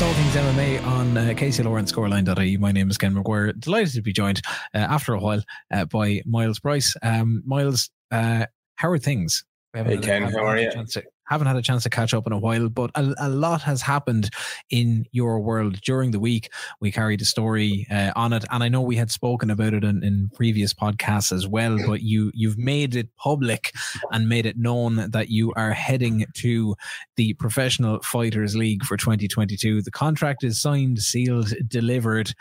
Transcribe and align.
All 0.00 0.12
things 0.12 0.36
MMA 0.36 0.86
on 0.86 1.18
uh, 1.18 1.34
Casey 1.36 1.64
Lawrence 1.64 1.90
Scoreline.ie. 1.90 2.56
My 2.56 2.70
name 2.70 2.88
is 2.88 2.96
Ken 2.96 3.16
McGuire. 3.16 3.58
Delighted 3.58 3.94
to 3.94 4.02
be 4.02 4.12
joined 4.12 4.40
uh, 4.72 4.78
after 4.78 5.12
a 5.12 5.18
while 5.18 5.42
uh, 5.72 5.86
by 5.86 6.22
Myles 6.24 6.60
Price. 6.60 6.94
Um, 7.02 7.42
Myles, 7.44 7.90
uh, 8.12 8.46
how 8.76 8.90
are 8.90 8.98
things? 8.98 9.44
Hey 9.74 9.98
Ken, 9.98 10.22
how 10.22 10.44
are 10.44 10.56
you? 10.56 10.70
To, 10.70 11.02
haven't 11.28 11.46
had 11.46 11.56
a 11.56 11.62
chance 11.62 11.82
to 11.84 11.90
catch 11.90 12.14
up 12.14 12.26
in 12.26 12.32
a 12.32 12.38
while, 12.38 12.68
but 12.68 12.90
a, 12.94 13.14
a 13.18 13.28
lot 13.28 13.62
has 13.62 13.82
happened 13.82 14.30
in 14.70 15.06
your 15.12 15.40
world 15.40 15.80
during 15.82 16.10
the 16.10 16.18
week. 16.18 16.50
We 16.80 16.90
carried 16.90 17.20
a 17.20 17.24
story 17.24 17.86
uh, 17.90 18.12
on 18.16 18.32
it, 18.32 18.44
and 18.50 18.62
I 18.62 18.68
know 18.68 18.80
we 18.80 18.96
had 18.96 19.10
spoken 19.10 19.50
about 19.50 19.74
it 19.74 19.84
in, 19.84 20.02
in 20.02 20.30
previous 20.34 20.72
podcasts 20.74 21.32
as 21.32 21.46
well. 21.46 21.78
But 21.86 22.02
you 22.02 22.30
you've 22.34 22.58
made 22.58 22.96
it 22.96 23.08
public 23.16 23.72
and 24.10 24.28
made 24.28 24.46
it 24.46 24.58
known 24.58 25.10
that 25.10 25.28
you 25.28 25.52
are 25.54 25.72
heading 25.72 26.26
to 26.34 26.74
the 27.16 27.34
Professional 27.34 28.00
Fighters 28.02 28.56
League 28.56 28.84
for 28.84 28.96
2022. 28.96 29.82
The 29.82 29.90
contract 29.90 30.44
is 30.44 30.60
signed, 30.60 30.98
sealed, 31.00 31.52
delivered. 31.66 32.32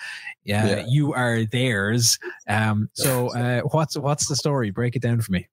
Yeah, 0.43 0.67
yeah. 0.67 0.85
you 0.87 1.13
are 1.13 1.45
theirs. 1.45 2.17
Um, 2.47 2.89
so 2.93 3.29
uh, 3.35 3.61
what's 3.71 3.97
what's 3.97 4.27
the 4.27 4.35
story? 4.35 4.71
Break 4.71 4.95
it 4.95 5.01
down 5.01 5.21
for 5.21 5.31
me. 5.31 5.47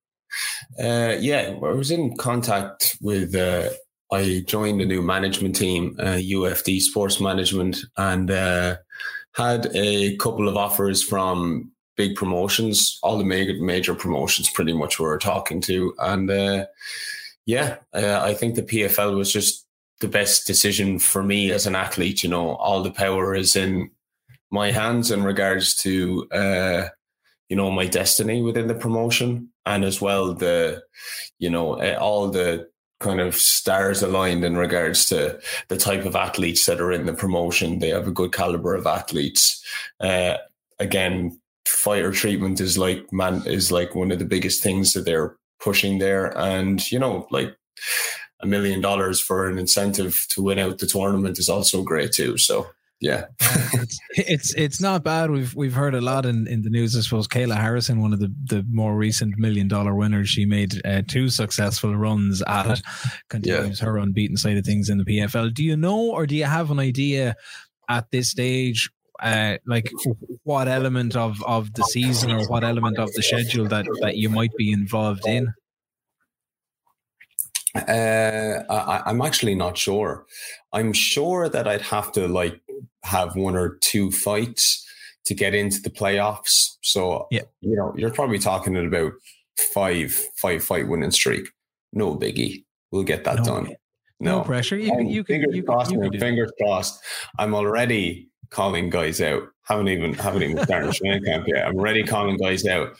Uh, 0.79 1.17
yeah, 1.21 1.55
I 1.63 1.73
was 1.73 1.91
in 1.91 2.17
contact 2.17 2.97
with. 3.01 3.35
Uh, 3.35 3.71
I 4.13 4.45
joined 4.47 4.81
a 4.81 4.87
new 4.87 5.03
management 5.03 5.57
team, 5.57 5.97
uh, 5.99 6.19
UFD 6.21 6.81
Sports 6.81 7.21
Management, 7.21 7.79
and 7.97 8.31
uh, 8.31 8.77
had 9.33 9.69
a 9.75 10.17
couple 10.17 10.49
of 10.49 10.57
offers 10.57 11.03
from 11.03 11.73
big 11.97 12.15
promotions. 12.15 12.99
All 13.03 13.19
the 13.19 13.25
major 13.25 13.55
major 13.61 13.95
promotions, 13.95 14.51
pretty 14.51 14.73
much, 14.73 14.99
we 14.99 15.07
were 15.07 15.19
talking 15.19 15.61
to, 15.63 15.95
and 15.99 16.31
uh, 16.31 16.67
yeah, 17.47 17.77
uh, 17.93 18.21
I 18.23 18.35
think 18.35 18.55
the 18.55 18.63
PFL 18.63 19.17
was 19.17 19.33
just 19.33 19.67
the 20.01 20.09
best 20.09 20.47
decision 20.47 20.99
for 20.99 21.23
me 21.23 21.51
as 21.51 21.67
an 21.67 21.75
athlete. 21.75 22.23
You 22.23 22.29
know, 22.29 22.57
all 22.57 22.83
the 22.83 22.91
power 22.91 23.35
is 23.35 23.57
in 23.57 23.91
my 24.51 24.71
hands 24.71 25.11
in 25.11 25.23
regards 25.23 25.75
to 25.77 26.29
you 27.49 27.57
know 27.57 27.71
my 27.71 27.87
destiny 27.87 28.43
within 28.43 28.69
the 28.69 28.75
promotion 28.75 29.51
and 29.67 29.85
as 29.85 30.01
well 30.01 30.35
the 30.35 30.83
you 31.39 31.51
know 31.51 31.75
eh, 31.77 31.95
all 31.95 32.29
the 32.29 32.69
kind 33.01 33.21
of 33.21 33.35
stars 33.35 34.03
aligned 34.03 34.45
in 34.45 34.57
regards 34.57 35.07
to 35.07 35.39
the 35.69 35.77
type 35.77 36.05
of 36.05 36.17
athletes 36.17 36.65
that 36.67 36.81
are 36.81 36.93
in 36.93 37.07
the 37.07 37.13
promotion. 37.13 37.79
They 37.79 37.91
have 37.91 38.09
a 38.09 38.13
good 38.13 38.33
caliber 38.33 38.75
of 38.75 38.87
athletes. 38.87 39.63
Uh, 40.01 40.37
again 40.79 41.39
fighter 41.67 42.13
treatment 42.13 42.61
is 42.61 42.77
like 42.77 43.11
man 43.13 43.43
is 43.47 43.73
like 43.73 43.95
one 43.95 44.11
of 44.11 44.19
the 44.19 44.25
biggest 44.25 44.63
things 44.63 44.93
that 44.93 45.05
they're 45.05 45.37
pushing 45.61 45.99
there. 45.99 46.37
And 46.39 46.91
you 46.91 46.99
know 46.99 47.27
like 47.31 47.57
a 48.41 48.47
million 48.47 48.81
dollars 48.81 49.21
for 49.21 49.49
an 49.49 49.59
incentive 49.59 50.27
to 50.31 50.43
win 50.43 50.59
out 50.59 50.79
the 50.79 50.87
tournament 50.87 51.39
is 51.39 51.49
also 51.49 51.83
great 51.83 52.13
too. 52.13 52.37
So 52.37 52.67
yeah, 53.05 53.27
it's, 53.75 54.01
it's, 54.17 54.55
it's 54.55 54.81
not 54.81 55.05
bad. 55.05 55.31
We've 55.31 55.55
we've 55.55 55.75
heard 55.75 55.95
a 55.95 56.01
lot 56.01 56.25
in, 56.25 56.47
in 56.47 56.63
the 56.63 56.71
news. 56.71 56.97
I 56.97 57.03
suppose 57.03 57.29
Kayla 57.29 57.55
Harrison, 57.55 58.01
one 58.01 58.15
of 58.15 58.19
the, 58.19 58.35
the 58.45 58.65
more 58.71 58.97
recent 58.97 59.37
million 59.37 59.69
dollar 59.69 59.95
winners, 59.95 60.31
she 60.31 60.47
made 60.47 60.81
uh, 60.87 61.03
two 61.07 61.29
successful 61.29 61.95
runs 61.95 62.43
at 62.47 62.79
it. 62.79 62.83
Continues 63.29 63.81
yeah. 63.81 63.87
her 63.87 63.99
unbeaten 63.99 64.39
side 64.39 64.57
of 64.57 64.65
things 64.65 64.89
in 64.89 64.97
the 64.97 65.05
PFL. 65.05 65.53
Do 65.53 65.63
you 65.63 65.77
know, 65.77 66.13
or 66.13 66.27
do 66.27 66.35
you 66.35 66.45
have 66.47 66.71
an 66.71 66.79
idea 66.79 67.37
at 67.91 68.11
this 68.11 68.31
stage? 68.31 68.89
Uh, 69.23 69.59
like 69.67 69.91
what 70.45 70.67
element 70.67 71.15
of, 71.15 71.43
of 71.45 71.73
the 71.75 71.83
season 71.85 72.31
or 72.31 72.47
what 72.49 72.65
element 72.65 72.99
of 72.99 73.13
the 73.13 73.23
schedule 73.23 73.69
that, 73.69 73.87
that 74.01 74.17
you 74.17 74.29
might 74.29 74.51
be 74.57 74.73
involved 74.73 75.27
in? 75.27 75.53
Uh, 77.75 78.63
I, 78.71 79.03
I'm 79.07 79.21
actually 79.21 79.55
not 79.57 79.77
sure. 79.77 80.27
I'm 80.73 80.93
sure 80.93 81.49
that 81.49 81.67
I'd 81.67 81.83
have 81.83 82.13
to 82.13 82.29
like 82.29 82.61
have 83.03 83.37
one 83.37 83.57
or 83.57 83.77
two 83.81 84.11
fights 84.11 84.87
to 85.27 85.35
get 85.35 85.55
into 85.55 85.81
the 85.81 85.91
playoffs. 85.91 86.77
So, 86.83 87.27
yeah. 87.31 87.43
you 87.61 87.77
know, 87.77 87.95
you're 87.97 88.11
probably 88.11 88.39
talking 88.39 88.77
at 88.77 88.85
about 88.85 89.13
five, 89.73 90.13
five 90.37 90.63
fight 90.63 90.89
winning 90.89 91.11
streak. 91.11 91.49
No 91.93 92.17
biggie. 92.17 92.65
We'll 92.91 93.05
get 93.05 93.25
that 93.25 93.39
no, 93.39 93.45
done. 93.45 93.77
No, 94.21 94.39
no, 94.39 94.45
pressure. 94.45 94.79
You 94.79 94.91
can, 94.91 95.09
you 95.09 95.25
can, 95.25 95.41
fingers 95.41 95.57
you 95.57 95.63
crossed. 95.63 95.93
You 95.93 96.01
can 96.01 96.19
fingers 96.19 96.53
crossed. 96.61 97.03
I'm 97.39 97.55
already 97.55 98.29
calling 98.51 98.91
guys 98.91 99.21
out. 99.21 99.43
Haven't 99.65 99.89
even 99.89 100.15
haven't 100.15 100.43
even 100.43 100.63
started 100.65 100.93
training 100.95 101.25
camp 101.25 101.49
yet. 101.49 101.67
I'm 101.67 101.77
already 101.77 102.05
calling 102.05 102.37
guys 102.37 102.67
out. 102.67 102.97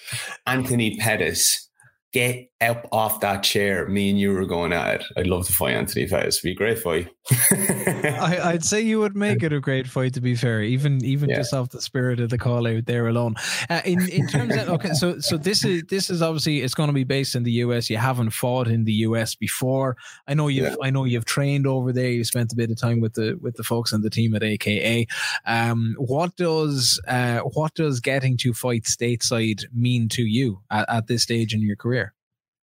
Anthony 0.47 0.97
Pettis 0.97 1.69
get 2.13 2.49
up 2.61 2.89
off 2.91 3.21
that 3.21 3.43
chair. 3.43 3.87
Me 3.89 4.11
and 4.11 4.19
you 4.19 4.33
were 4.33 4.47
going 4.47 4.73
at 4.73 5.01
it. 5.01 5.07
I'd 5.17 5.27
love 5.27 5.47
to 5.47 5.53
fight 5.53 5.75
Anthony 5.75 6.07
Pettis. 6.07 6.41
Be 6.41 6.53
a 6.53 6.55
great 6.55 6.79
fight. 6.79 7.09
I, 7.33 8.51
would 8.53 8.65
say 8.65 8.83
you 8.83 8.99
would 8.99 9.17
make 9.17 9.43
it 9.43 9.53
a 9.53 9.61
great 9.61 9.87
fight. 9.87 10.13
To 10.15 10.21
be 10.21 10.35
fair, 10.35 10.63
even 10.63 11.03
even 11.03 11.31
yeah. 11.31 11.37
just 11.37 11.55
off 11.55 11.71
the 11.71 11.81
spirit 11.81 12.21
of 12.21 12.29
the 12.29 12.37
call 12.37 12.67
out 12.67 12.85
there 12.85 13.07
alone. 13.09 13.37
Uh, 13.71 13.81
in 13.87 14.07
in 14.11 14.27
terms 14.27 14.55
of 14.55 14.69
okay, 14.69 14.93
so 14.93 15.19
so 15.21 15.39
this 15.39 15.65
is 15.65 15.85
this 15.89 16.11
is 16.11 16.21
obviously 16.21 16.61
it's 16.61 16.75
going 16.75 16.89
to 16.89 16.95
be 16.95 17.05
based 17.05 17.35
in 17.35 17.43
the 17.43 17.53
US. 17.53 17.89
You 17.89 17.97
haven't 17.97 18.31
fought 18.31 18.69
in 18.69 18.85
the 18.85 18.93
US 18.93 19.35
before. 19.35 19.97
I 20.29 20.35
know 20.35 20.49
you've 20.49 20.73
yeah. 20.73 20.77
I 20.83 20.91
know 20.91 21.05
you've 21.05 21.25
trained 21.25 21.67
over 21.67 21.93
there. 21.93 22.11
You 22.11 22.25
spent 22.25 22.53
a 22.53 22.57
bit 22.57 22.71
of 22.71 22.79
time 22.79 23.01
with 23.01 23.15
the 23.15 23.39
with 23.41 23.57
the 23.57 23.65
folks 23.65 23.93
and 23.93 24.05
the 24.05 24.11
team 24.11 24.35
at 24.35 24.43
AKA. 24.43 25.07
Um, 25.47 25.95
what 25.99 26.37
does 26.37 27.01
uh, 27.09 27.41
what 27.41 27.75
does 27.75 28.01
getting 28.01 28.37
to 28.39 28.53
fight 28.53 28.85
stateside 28.85 29.65
mean 29.73 30.11
to 30.11 30.23
you 30.23 30.61
at, 30.71 30.85
at 30.91 31.07
this 31.07 31.23
stage 31.23 31.55
in 31.55 31.63
your 31.63 31.77
career? 31.77 32.13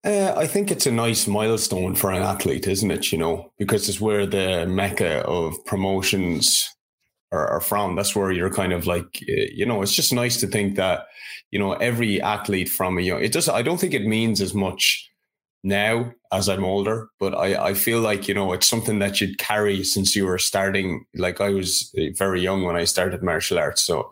Uh, 0.04 0.34
I 0.36 0.48
think 0.48 0.70
it's 0.70 0.86
a 0.86 0.92
nice 0.92 1.28
milestone 1.28 1.96
for 1.96 2.12
an 2.12 2.22
athlete, 2.22 2.68
isn't 2.68 2.92
it? 2.92 3.12
You 3.12 3.18
know, 3.18 3.54
because 3.58 3.88
it's 3.88 4.02
where 4.02 4.26
the 4.26 4.66
mecca 4.68 5.22
of 5.26 5.54
promotions 5.66 6.70
are, 7.32 7.48
are, 7.48 7.62
from. 7.62 7.96
That's 7.96 8.16
where 8.16 8.32
you're 8.32 8.54
kind 8.54 8.74
of 8.74 8.86
like, 8.86 9.24
uh, 9.30 9.48
you 9.54 9.66
know, 9.66 9.82
it's 9.82 9.96
just 9.96 10.12
nice 10.12 10.40
to 10.42 10.48
think 10.48 10.76
that, 10.76 11.08
you 11.52 11.60
know, 11.60 11.74
every 11.74 12.22
athlete 12.22 12.68
from 12.68 12.98
a 12.98 13.02
young, 13.02 13.24
it 13.24 13.32
does, 13.32 13.48
I 13.48 13.62
don't 13.62 13.80
think 13.80 13.94
it 13.94 14.06
means 14.06 14.42
as 14.42 14.54
much 14.54 15.10
now 15.64 16.12
as 16.34 16.50
I'm 16.50 16.66
older, 16.66 17.08
but 17.18 17.34
I, 17.34 17.70
I 17.70 17.74
feel 17.74 18.02
like, 18.02 18.28
you 18.28 18.34
know, 18.34 18.52
it's 18.52 18.68
something 18.68 19.00
that 19.00 19.22
you'd 19.22 19.38
carry 19.38 19.86
since 19.86 20.18
you 20.18 20.26
were 20.26 20.38
starting. 20.38 21.06
Like 21.16 21.40
I 21.40 21.50
was 21.50 21.94
uh, 21.98 22.12
very 22.18 22.42
young 22.42 22.64
when 22.64 22.76
I 22.76 22.84
started 22.84 23.24
martial 23.24 23.58
arts. 23.58 23.84
So, 23.84 24.12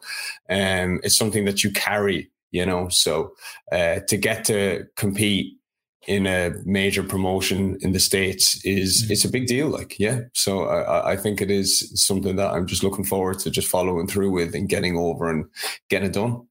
um, 0.50 1.02
it's 1.03 1.18
something 1.18 1.44
that 1.46 1.66
you 1.66 1.72
carry, 1.72 2.31
you 2.52 2.66
know, 2.66 2.88
so, 2.88 3.34
uh, 3.73 4.00
to 4.08 4.16
get 4.16 4.46
to 4.46 4.85
compete 4.96 5.58
in 6.07 6.25
a 6.25 6.53
major 6.66 7.03
promotion 7.03 7.78
in 7.81 7.91
the 7.91 8.00
states 8.00 8.59
is 8.66 9.03
mm-hmm. 9.03 9.12
it's 9.12 9.25
a 9.25 9.29
big 9.29 9.45
deal 9.45 9.67
like 9.67 10.00
yeah. 10.00 10.22
So 10.34 10.63
I, 10.63 11.12
I 11.12 11.16
think 11.16 11.41
it 11.41 11.51
is 11.51 11.91
something 11.95 12.35
that 12.38 12.51
i'm 12.51 12.66
just 12.66 12.84
looking 12.84 13.06
forward 13.06 13.39
to 13.39 13.51
just 13.51 13.67
following 13.67 14.07
through 14.07 14.31
with 14.31 14.56
and 14.56 14.67
getting 14.67 14.97
over 14.97 15.29
and 15.29 15.45
getting 15.90 16.09
it 16.09 16.13
done. 16.13 16.41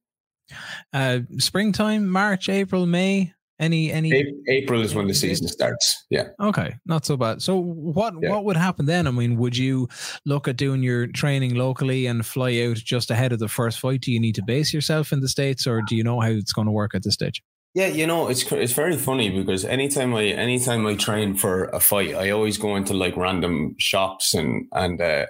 Uh 0.93 1.21
springtime 1.39 2.09
march 2.09 2.49
april 2.49 2.87
may 2.87 3.33
any 3.59 3.93
any 3.93 4.25
april 4.49 4.81
is 4.81 4.95
when 4.95 5.09
the 5.09 5.15
season 5.15 5.49
starts 5.49 6.07
yeah. 6.11 6.29
Okay 6.41 6.77
not 6.87 7.05
so 7.05 7.17
bad. 7.17 7.43
So 7.43 7.57
what 7.59 8.15
yeah. 8.23 8.31
what 8.31 8.45
would 8.45 8.57
happen 8.57 8.87
then? 8.87 9.09
I 9.09 9.11
mean 9.11 9.37
would 9.37 9.57
you 9.57 9.89
look 10.25 10.47
at 10.47 10.57
doing 10.57 10.83
your 10.83 11.09
training 11.09 11.57
locally 11.57 12.07
and 12.07 12.25
fly 12.25 12.57
out 12.63 12.77
just 12.77 13.11
ahead 13.11 13.33
of 13.33 13.41
the 13.41 13.49
first 13.49 13.81
fight? 13.81 14.03
Do 14.03 14.13
you 14.13 14.21
need 14.21 14.37
to 14.37 14.45
base 14.45 14.73
yourself 14.73 15.13
in 15.13 15.21
the 15.21 15.29
states 15.29 15.67
or 15.67 15.83
do 15.83 15.97
you 15.97 16.05
know 16.05 16.21
how 16.21 16.31
it's 16.31 16.53
going 16.53 16.67
to 16.67 16.73
work 16.73 16.95
at 16.95 17.03
this 17.03 17.15
stage 17.15 17.43
yeah, 17.75 17.87
you 17.87 18.07
know, 18.07 18.29
it's 18.29 18.51
it's 18.51 18.73
very 18.73 18.97
funny 18.97 19.31
because 19.31 19.65
anytime 19.65 20.15
I 20.15 20.25
anytime 20.25 20.87
I 20.87 20.97
train 20.97 21.37
for 21.37 21.65
a 21.67 21.79
fight, 21.79 22.15
I 22.15 22.31
always 22.31 22.59
go 22.59 22.75
into 22.75 22.95
like 22.95 23.17
random 23.17 23.77
shops 23.79 24.35
and 24.35 24.67
and 24.73 25.01
uh, 25.01 25.27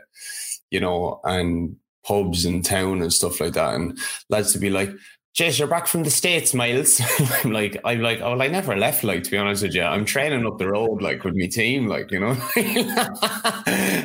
you 0.70 0.80
know 0.80 1.20
and 1.24 1.76
pubs 2.02 2.46
in 2.46 2.62
town 2.62 3.02
and 3.02 3.12
stuff 3.12 3.40
like 3.40 3.52
that, 3.54 3.74
and 3.74 3.98
lads 4.30 4.52
to 4.52 4.58
be 4.58 4.70
like, 4.70 4.90
Jez, 5.36 5.60
you're 5.60 5.68
back 5.68 5.86
from 5.86 6.02
the 6.02 6.10
States, 6.10 6.52
Myles. 6.54 7.00
I'm 7.44 7.52
like, 7.52 7.80
I'm 7.84 8.00
like, 8.00 8.20
oh, 8.20 8.38
I 8.40 8.48
never 8.48 8.76
left, 8.76 9.04
like, 9.04 9.22
to 9.22 9.30
be 9.30 9.38
honest 9.38 9.62
with 9.62 9.74
you. 9.74 9.82
I'm 9.82 10.04
training 10.04 10.44
up 10.44 10.58
the 10.58 10.68
road, 10.68 11.02
like, 11.02 11.22
with 11.22 11.36
my 11.36 11.46
team, 11.46 11.86
like, 11.86 12.10
you 12.10 12.18
know. 12.18 12.36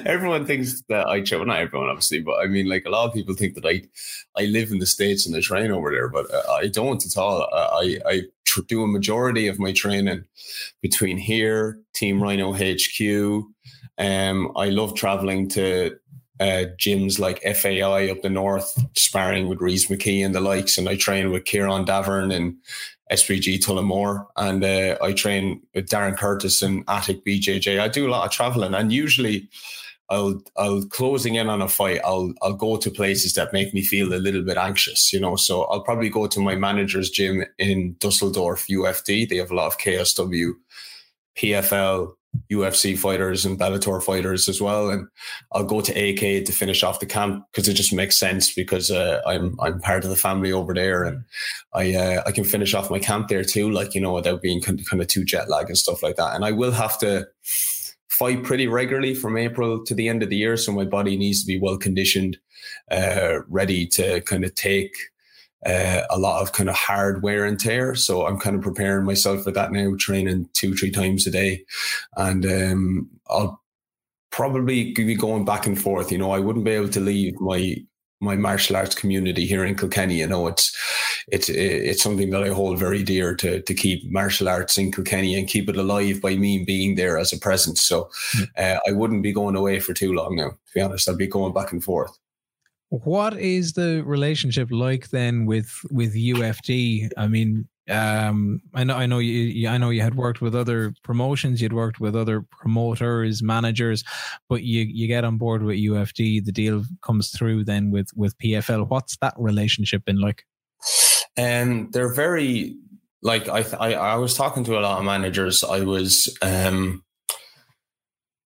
everyone 0.06 0.46
thinks 0.46 0.84
that 0.88 1.08
I 1.08 1.22
train, 1.22 1.48
not 1.48 1.60
everyone, 1.60 1.90
obviously, 1.90 2.22
but 2.22 2.36
I 2.36 2.46
mean, 2.46 2.70
like, 2.70 2.86
a 2.86 2.92
lot 2.92 3.08
of 3.08 3.14
people 3.14 3.34
think 3.34 3.56
that 3.56 3.66
I 3.66 3.82
I 4.40 4.46
live 4.46 4.72
in 4.72 4.78
the 4.78 4.86
States 4.86 5.26
and 5.26 5.36
I 5.36 5.42
train 5.42 5.72
over 5.72 5.90
there, 5.90 6.10
but 6.10 6.32
uh, 6.32 6.44
I 6.52 6.68
don't 6.68 7.04
at 7.04 7.18
all. 7.18 7.42
I, 7.52 7.98
I 8.06 8.22
tr- 8.46 8.62
do 8.68 8.84
a 8.84 8.88
majority 8.88 9.48
of 9.48 9.60
my 9.60 9.72
training 9.72 10.26
between 10.82 11.18
here, 11.18 11.80
Team 11.94 12.20
Ryano 12.20 12.54
HQ. 12.54 13.46
Um, 13.98 14.52
I 14.56 14.70
love 14.70 14.94
traveling 14.94 15.50
to 15.50 15.98
uh, 16.40 16.66
gyms 16.78 17.20
like 17.20 17.42
FAI 17.42 18.10
up 18.10 18.22
the 18.22 18.30
north, 18.30 18.78
sparring 18.98 19.48
with 19.48 19.62
Rhys 19.62 19.88
McKee 19.88 20.26
and 20.26 20.36
the 20.36 20.42
likes. 20.42 20.78
And 20.78 20.90
I 20.90 20.96
train 20.96 21.32
with 21.32 21.46
Kieran 21.46 21.86
Davern 21.86 22.34
and 22.34 22.56
SBG 23.12 23.60
Tullamore. 23.60 24.28
And 24.36 24.64
uh, 24.64 24.98
I 25.02 25.14
train 25.14 25.62
with 25.74 25.88
Darren 25.88 26.18
Curtis 26.18 26.62
and 26.62 26.84
Attic 26.88 27.26
BJJ. 27.26 27.80
I 27.80 27.88
do 27.88 28.08
a 28.08 28.12
lot 28.12 28.26
of 28.26 28.32
traveling. 28.32 28.74
And 28.74 28.92
usually 28.92 29.50
I'll, 30.10 30.42
I'll 30.58 30.86
closing 30.86 31.36
in 31.36 31.50
on 31.50 31.62
a 31.62 31.68
fight, 31.68 32.02
I'll, 32.06 32.34
I'll 32.42 32.54
go 32.54 32.78
to 32.78 32.92
places 32.92 33.34
that 33.34 33.54
make 33.54 33.74
me 33.74 33.82
feel 33.82 34.14
a 34.14 34.16
little 34.16 34.44
bit 34.44 34.58
anxious, 34.58 35.12
you 35.12 35.20
know. 35.20 35.36
So 35.36 35.64
I'll 35.64 35.84
probably 35.84 36.10
go 36.10 36.28
to 36.28 36.40
my 36.40 36.56
manager's 36.56 37.10
gym 37.10 37.44
in 37.58 37.96
Dusseldorf, 38.00 38.68
UFD. 38.68 39.28
They 39.28 39.38
have 39.38 39.52
a 39.52 39.56
lot 39.56 39.68
of 39.68 39.78
KSW 39.78 40.52
PFL, 41.38 42.14
UFC 42.52 42.98
fighters 42.98 43.46
and 43.46 43.60
Bellator 43.60 44.02
fighters 44.02 44.48
as 44.48 44.62
well. 44.62 44.90
And 44.90 45.08
I'll 45.52 45.64
go 45.64 45.82
to 45.82 45.92
AK 45.92 46.46
to 46.46 46.52
finish 46.52 46.84
off 46.84 47.00
the 47.00 47.06
camp 47.06 47.46
because 47.52 47.68
it 47.68 47.74
just 47.74 47.94
makes 47.94 48.18
sense 48.18 48.54
because 48.54 48.92
uh, 48.92 49.22
I'm 49.26 49.56
I'm 49.60 49.80
part 49.80 50.04
of 50.04 50.10
the 50.10 50.16
family 50.16 50.52
over 50.52 50.74
there 50.74 51.04
and 51.04 51.24
I 51.74 51.94
uh, 51.96 52.24
I 52.26 52.32
can 52.32 52.44
finish 52.44 52.74
off 52.74 52.92
my 52.92 53.00
camp 53.00 53.28
there 53.28 53.44
too, 53.44 53.70
like 53.70 53.96
you 53.96 54.02
know, 54.02 54.14
without 54.14 54.42
being 54.42 54.62
kind 54.62 54.80
of, 54.80 54.86
kind 54.86 55.02
of 55.02 55.08
too 55.08 55.24
jet 55.24 55.50
lag 55.50 55.68
and 55.68 55.78
stuff 55.78 56.04
like 56.04 56.16
that. 56.16 56.36
And 56.36 56.46
I 56.46 56.52
will 56.52 56.72
have 56.72 56.98
to 57.00 57.28
fight 58.08 58.44
pretty 58.44 58.68
regularly 58.68 59.14
from 59.14 59.38
April 59.38 59.84
to 59.84 59.94
the 59.94 60.08
end 60.08 60.24
of 60.24 60.30
the 60.30 60.38
year, 60.38 60.56
so 60.56 60.72
my 60.72 60.86
body 60.86 61.18
needs 61.18 61.42
to 61.42 61.48
be 61.48 61.60
well 61.60 61.78
conditioned, 61.78 62.38
uh, 62.90 63.40
ready 63.50 63.86
to 63.88 64.22
kind 64.22 64.46
of 64.46 64.56
take 64.56 64.94
uh, 65.66 66.02
a 66.10 66.20
lot 66.20 66.42
of 66.42 66.54
kind 66.54 66.70
of 66.70 66.76
hard 66.76 67.24
wear 67.24 67.46
and 67.46 67.60
tear. 67.60 67.96
So 67.96 68.26
I'm 68.26 68.40
kind 68.40 68.56
of 68.56 68.62
preparing 68.62 69.06
myself 69.06 69.44
for 69.44 69.52
that 69.52 69.72
now, 69.72 69.96
training 69.98 70.50
two, 70.54 70.76
three 70.76 70.92
times 70.92 71.26
a 71.26 71.32
day. 71.32 71.64
And 72.16 72.46
um, 72.46 73.10
I'll 73.30 73.62
probably 74.32 74.94
be 74.94 75.16
going 75.16 75.46
back 75.46 75.66
and 75.66 75.80
forth. 75.80 76.12
You 76.12 76.18
know, 76.18 76.32
I 76.32 76.40
wouldn't 76.40 76.66
be 76.66 76.72
able 76.72 76.90
to 76.90 77.00
leave 77.00 77.40
my 77.40 77.78
my 78.22 78.36
martial 78.36 78.78
arts 78.78 78.96
community 78.96 79.46
here 79.46 79.66
in 79.66 79.76
Kilkenny. 79.76 80.20
You 80.20 80.28
know, 80.28 80.48
it's 80.48 80.76
it's 81.28 81.50
it's 81.50 82.04
something 82.04 82.30
that 82.30 82.44
I 82.44 82.50
hold 82.50 82.78
very 82.78 83.04
dear 83.04 83.36
to 83.36 83.62
to 83.62 83.74
keep 83.74 84.10
martial 84.12 84.48
arts 84.48 84.78
in 84.78 84.92
Kilkenny 84.92 85.36
and 85.38 85.48
keep 85.48 85.70
it 85.70 85.78
alive 85.78 86.22
by 86.22 86.36
me 86.36 86.64
being 86.64 86.96
there 86.96 87.18
as 87.18 87.34
a 87.34 87.40
presence. 87.40 87.82
So 87.82 88.10
mm. 88.36 88.48
uh, 88.58 88.80
I 88.88 88.92
wouldn't 88.92 89.24
be 89.24 89.34
going 89.34 89.56
away 89.56 89.80
for 89.80 89.94
too 89.94 90.14
long 90.14 90.36
now. 90.36 90.50
To 90.50 90.74
be 90.74 90.82
honest, 90.82 91.10
I'd 91.10 91.18
be 91.18 91.28
going 91.28 91.54
back 91.54 91.72
and 91.72 91.84
forth. 91.84 92.18
What 93.04 93.38
is 93.38 93.74
the 93.74 94.04
relationship 94.06 94.70
like 94.72 95.10
then 95.10 95.46
with 95.46 95.72
with 95.92 96.16
UFD? 96.16 97.10
I 97.18 97.28
mean, 97.28 97.68
um, 97.90 98.62
I 98.74 98.84
know, 98.84 98.96
I 98.96 99.06
know 99.06 99.20
you, 99.20 99.68
I 99.68 99.78
know 99.78 99.90
you 99.90 100.02
had 100.02 100.16
worked 100.16 100.42
with 100.42 100.56
other 100.56 100.94
promotions, 101.04 101.62
you'd 101.62 101.74
worked 101.74 102.00
with 102.00 102.16
other 102.16 102.42
promoters, 102.42 103.44
managers, 103.44 104.04
but 104.50 104.64
you 104.64 104.82
you 104.82 105.08
get 105.08 105.24
on 105.24 105.38
board 105.38 105.64
with 105.64 105.78
UFD. 105.78 106.46
The 106.46 106.52
deal 106.52 106.84
comes 107.02 107.30
through 107.30 107.66
then 107.66 107.92
with 107.92 108.10
with 108.16 108.38
PFL. 108.40 108.90
What's 108.90 109.18
that 109.18 109.36
relationship 109.38 110.06
been 110.06 110.20
like? 110.20 110.46
Um, 111.38 111.90
they're 111.92 112.14
very 112.14 112.76
like 113.22 113.48
I, 113.50 113.66
I 113.80 113.94
I 113.94 114.16
was 114.16 114.36
talking 114.36 114.64
to 114.64 114.80
a 114.80 114.82
lot 114.82 115.00
of 115.00 115.06
managers. 115.06 115.64
I 115.64 115.82
was 115.82 116.36
um 116.42 117.04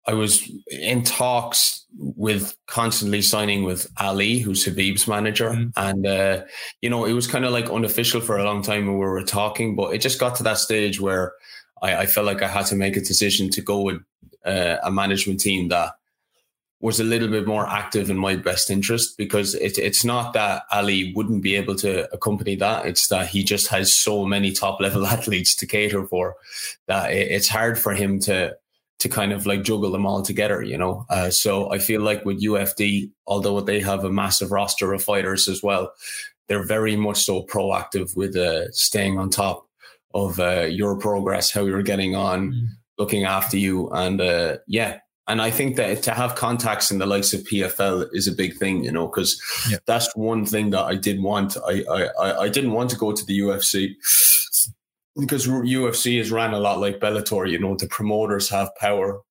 I 0.07 0.13
was 0.13 0.49
in 0.67 1.03
talks 1.03 1.85
with 1.97 2.55
constantly 2.67 3.21
signing 3.21 3.63
with 3.63 3.87
Ali, 3.99 4.39
who's 4.39 4.65
Khabib's 4.65 5.07
manager, 5.07 5.49
mm. 5.51 5.71
and 5.75 6.05
uh, 6.05 6.43
you 6.81 6.89
know 6.89 7.05
it 7.05 7.13
was 7.13 7.27
kind 7.27 7.45
of 7.45 7.51
like 7.51 7.69
unofficial 7.69 8.21
for 8.21 8.37
a 8.37 8.43
long 8.43 8.61
time 8.61 8.85
when 8.85 8.95
we 8.95 9.05
were 9.05 9.23
talking, 9.23 9.75
but 9.75 9.93
it 9.93 9.99
just 9.99 10.19
got 10.19 10.35
to 10.35 10.43
that 10.43 10.57
stage 10.57 11.01
where 11.01 11.33
I, 11.81 11.95
I 11.97 12.05
felt 12.05 12.25
like 12.25 12.41
I 12.41 12.47
had 12.47 12.67
to 12.67 12.75
make 12.75 12.95
a 12.95 13.01
decision 13.01 13.49
to 13.51 13.61
go 13.61 13.81
with 13.81 14.01
uh, 14.45 14.77
a 14.83 14.91
management 14.91 15.39
team 15.39 15.69
that 15.69 15.93
was 16.81 16.99
a 16.99 17.03
little 17.03 17.29
bit 17.29 17.47
more 17.47 17.65
active 17.67 18.11
in 18.11 18.17
my 18.17 18.35
best 18.35 18.69
interest 18.69 19.17
because 19.17 19.55
it, 19.55 19.77
it's 19.79 20.03
not 20.03 20.33
that 20.33 20.63
Ali 20.71 21.13
wouldn't 21.15 21.41
be 21.41 21.55
able 21.55 21.75
to 21.77 22.13
accompany 22.13 22.55
that. 22.57 22.85
It's 22.85 23.07
that 23.07 23.29
he 23.29 23.43
just 23.43 23.69
has 23.69 23.93
so 23.93 24.25
many 24.25 24.51
top 24.51 24.79
level 24.79 25.07
athletes 25.15 25.55
to 25.55 25.65
cater 25.65 26.05
for 26.05 26.35
that 26.87 27.11
it, 27.11 27.31
it's 27.31 27.47
hard 27.47 27.79
for 27.79 27.93
him 27.93 28.19
to 28.21 28.55
to 28.99 29.09
kind 29.09 29.33
of 29.33 29.45
like 29.45 29.63
juggle 29.63 29.91
them 29.91 30.05
all 30.05 30.21
together, 30.21 30.61
you 30.61 30.77
know. 30.77 31.05
Uh, 31.09 31.29
so 31.29 31.71
I 31.71 31.79
feel 31.79 32.01
like 32.01 32.23
with 32.25 32.41
UFD, 32.41 33.11
although 33.27 33.59
they 33.61 33.79
have 33.81 34.03
a 34.03 34.11
massive 34.11 34.51
roster 34.51 34.93
of 34.93 35.03
fighters 35.03 35.47
as 35.47 35.61
well, 35.61 35.91
they're 36.47 36.65
very 36.65 36.95
much 36.95 37.23
so 37.23 37.43
proactive 37.43 38.15
with 38.15 38.35
uh, 38.35 38.71
staying 38.71 39.17
on 39.17 39.29
top 39.29 39.67
of 40.13 40.39
uh, 40.39 40.61
your 40.61 40.97
progress, 40.97 41.51
how 41.51 41.65
you're 41.65 41.83
getting 41.83 42.15
on, 42.15 42.53
mm. 42.53 42.67
looking 42.97 43.25
after 43.25 43.57
you, 43.57 43.89
and 43.89 44.21
uh, 44.21 44.57
yeah. 44.67 44.99
And 45.27 45.41
I 45.41 45.49
think 45.49 45.75
that 45.77 46.03
to 46.03 46.11
have 46.11 46.35
contacts 46.35 46.91
in 46.91 46.99
the 46.99 47.07
likes 47.07 47.33
of 47.33 47.41
PFL 47.41 48.09
is 48.13 48.27
a 48.27 48.31
big 48.31 48.57
thing, 48.57 48.83
you 48.83 48.91
know, 48.91 49.07
because 49.07 49.41
yeah. 49.71 49.77
that's 49.87 50.15
one 50.15 50.45
thing 50.45 50.69
that 50.69 50.83
I 50.83 50.95
did 50.95 51.19
want. 51.19 51.57
I, 51.67 51.83
I 51.89 52.41
I 52.41 52.49
didn't 52.49 52.73
want 52.73 52.91
to 52.91 52.95
go 52.95 53.11
to 53.11 53.25
the 53.25 53.39
UFC 53.39 53.95
because 55.17 55.47
UFC 55.47 56.19
is 56.19 56.31
ran 56.31 56.53
a 56.53 56.59
lot 56.59 56.79
like 56.79 56.99
Bellator. 56.99 57.49
You 57.49 57.59
know, 57.59 57.75
the 57.75 57.87
promoters 57.87 58.49
have 58.49 58.75
power 58.75 59.21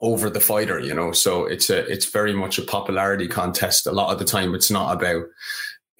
over 0.00 0.28
the 0.28 0.40
fighter. 0.40 0.78
You 0.78 0.94
know, 0.94 1.12
so 1.12 1.44
it's 1.46 1.70
a 1.70 1.78
it's 1.90 2.06
very 2.06 2.34
much 2.34 2.58
a 2.58 2.62
popularity 2.62 3.28
contest. 3.28 3.86
A 3.86 3.92
lot 3.92 4.12
of 4.12 4.18
the 4.18 4.24
time, 4.24 4.54
it's 4.54 4.70
not 4.70 4.94
about 4.94 5.24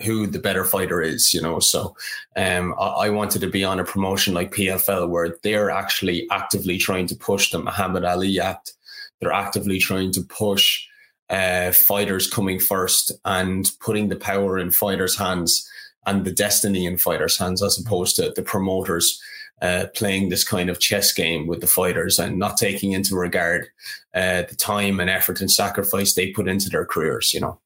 who 0.03 0.27
the 0.27 0.39
better 0.39 0.65
fighter 0.65 1.01
is. 1.01 1.33
You 1.33 1.41
know, 1.41 1.61
so 1.61 1.97
um, 2.37 2.75
I, 2.79 2.87
I 2.87 3.11
wanted 3.11 3.41
to 3.41 3.49
be 3.49 3.65
on 3.65 3.81
a 3.81 3.85
promotion 3.85 4.35
like 4.35 4.55
PFL 4.55 5.09
where 5.09 5.37
they're 5.43 5.71
actually 5.71 6.27
actively 6.31 6.79
trying 6.79 7.07
to 7.07 7.17
push 7.17 7.51
the 7.51 7.59
Muhammad 7.59 8.05
Ali 8.05 8.39
Act. 8.39 8.75
They're 9.21 9.33
actively 9.33 9.79
trying 9.79 10.13
to 10.13 10.23
push 10.23 10.85
uh, 11.31 11.73
fighters 11.73 12.29
coming 12.29 12.59
first 12.59 13.13
and 13.25 13.71
putting 13.81 14.09
the 14.09 14.17
power 14.17 14.59
in 14.59 14.71
fighters' 14.71 15.17
hands 15.17 15.67
and 16.07 16.25
the 16.25 16.33
destiny 16.33 16.87
in 16.87 16.99
fighters' 16.99 17.39
hands 17.39 17.63
as 17.63 17.79
opposed 17.79 18.17
to 18.17 18.33
the 18.35 18.43
promoters 18.43 19.21
uh, 19.61 19.87
playing 19.95 20.29
this 20.29 20.45
kind 20.45 20.69
of 20.69 20.81
chess 20.81 21.13
game 21.13 21.47
with 21.47 21.61
the 21.61 21.67
fighters 21.67 22.19
and 22.19 22.39
not 22.39 22.57
taking 22.57 22.93
into 22.93 23.15
regard 23.15 23.69
uh, 24.15 24.43
the 24.43 24.57
time 24.57 24.99
and 24.99 25.09
effort 25.09 25.41
and 25.41 25.51
sacrifice 25.51 26.15
they 26.15 26.33
put 26.33 26.49
into 26.49 26.69
their 26.69 26.85
careers, 26.85 27.33
you 27.33 27.41
know. 27.41 27.59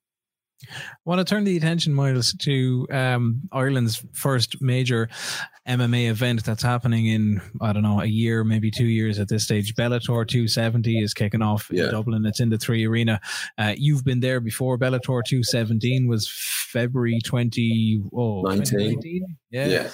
I 0.62 0.69
want 1.05 1.19
to 1.19 1.25
turn 1.25 1.44
the 1.44 1.56
attention, 1.56 1.94
Myles, 1.94 2.32
to 2.41 2.87
um, 2.91 3.43
Ireland's 3.53 4.05
first 4.12 4.61
major 4.62 5.08
MMA 5.69 6.08
event 6.08 6.44
that's 6.44 6.62
happening 6.62 7.06
in, 7.06 7.43
I 7.61 7.73
don't 7.73 7.82
know, 7.82 8.00
a 8.00 8.06
year, 8.06 8.43
maybe 8.44 8.70
two 8.70 8.87
years 8.87 9.19
at 9.19 9.29
this 9.29 9.44
stage. 9.44 9.75
Bellator 9.75 10.26
270 10.26 11.03
is 11.03 11.12
kicking 11.12 11.43
off 11.43 11.69
yeah. 11.70 11.85
in 11.85 11.91
Dublin. 11.91 12.25
It's 12.25 12.41
in 12.41 12.49
the 12.49 12.58
three 12.58 12.87
arena. 12.87 13.20
Uh, 13.58 13.75
you've 13.76 14.05
been 14.05 14.20
there 14.20 14.41
before. 14.41 14.79
Bellator 14.79 15.23
217 15.25 16.08
was 16.08 16.31
February 16.73 17.20
20, 17.25 18.02
oh, 18.14 18.43
2019. 18.43 19.37
Yeah. 19.50 19.67
yeah. 19.67 19.88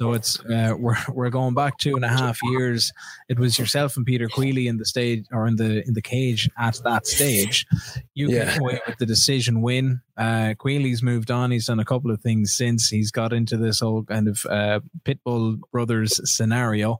So 0.00 0.12
it's 0.12 0.38
uh, 0.40 0.74
we're 0.78 0.96
we're 1.08 1.30
going 1.30 1.54
back 1.54 1.78
two 1.78 1.94
and 1.96 2.04
a 2.04 2.08
half 2.08 2.38
years. 2.42 2.92
It 3.28 3.38
was 3.38 3.58
yourself 3.58 3.96
and 3.96 4.04
Peter 4.04 4.28
Queally 4.28 4.68
in 4.68 4.76
the 4.76 4.84
stage 4.84 5.26
or 5.32 5.46
in 5.46 5.56
the 5.56 5.86
in 5.86 5.94
the 5.94 6.02
cage 6.02 6.48
at 6.58 6.80
that 6.84 7.06
stage. 7.06 7.66
You 8.14 8.30
yeah. 8.30 8.52
came 8.52 8.62
away 8.62 8.80
with 8.86 8.98
the 8.98 9.06
decision 9.06 9.62
win. 9.62 10.00
Uh, 10.16 10.54
Queally's 10.58 11.02
moved 11.02 11.30
on. 11.30 11.50
He's 11.50 11.66
done 11.66 11.78
a 11.78 11.84
couple 11.84 12.10
of 12.10 12.22
things 12.22 12.56
since. 12.56 12.88
He's 12.88 13.10
got 13.10 13.34
into 13.34 13.58
this 13.58 13.80
whole 13.80 14.02
kind 14.02 14.28
of 14.28 14.46
uh, 14.48 14.80
Pitbull 15.04 15.60
brothers 15.70 16.20
scenario. 16.24 16.98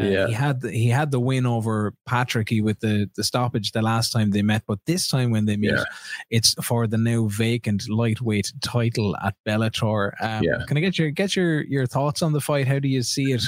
Uh, 0.00 0.04
yeah. 0.04 0.26
He 0.26 0.32
had 0.32 0.60
the, 0.60 0.72
he 0.72 0.88
had 0.88 1.12
the 1.12 1.20
win 1.20 1.46
over 1.46 1.94
Patricky 2.08 2.62
with 2.62 2.80
the 2.80 3.08
the 3.14 3.24
stoppage 3.24 3.72
the 3.72 3.82
last 3.82 4.10
time 4.10 4.30
they 4.30 4.42
met, 4.42 4.62
but 4.66 4.78
this 4.86 5.08
time 5.08 5.30
when 5.30 5.46
they 5.46 5.56
meet, 5.56 5.72
yeah. 5.72 5.84
it's 6.30 6.54
for 6.62 6.86
the 6.86 6.98
now 6.98 7.26
vacant 7.26 7.88
lightweight 7.88 8.52
title 8.62 9.16
at 9.24 9.34
Bellator. 9.46 10.12
Um, 10.20 10.42
yeah. 10.42 10.64
Can 10.66 10.76
I 10.76 10.80
get 10.80 10.98
your 10.98 11.10
get 11.10 11.36
your 11.36 11.62
your 11.64 11.86
thoughts 11.86 12.22
on 12.22 12.32
the 12.36 12.40
fight? 12.40 12.68
How 12.68 12.78
do 12.78 12.88
you 12.88 13.02
see 13.02 13.32
it? 13.32 13.42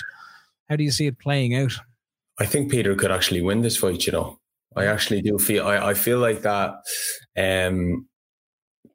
How 0.68 0.76
do 0.76 0.84
you 0.84 0.90
see 0.90 1.06
it 1.06 1.18
playing 1.18 1.54
out? 1.54 1.72
I 2.38 2.46
think 2.46 2.70
Peter 2.70 2.94
could 2.94 3.10
actually 3.10 3.42
win 3.42 3.62
this 3.62 3.76
fight. 3.76 4.06
You 4.06 4.12
know, 4.12 4.38
I 4.76 4.86
actually 4.86 5.22
do 5.22 5.38
feel. 5.38 5.66
I, 5.66 5.90
I 5.90 5.94
feel 5.94 6.18
like 6.18 6.42
that. 6.42 6.74
Um, 7.36 8.08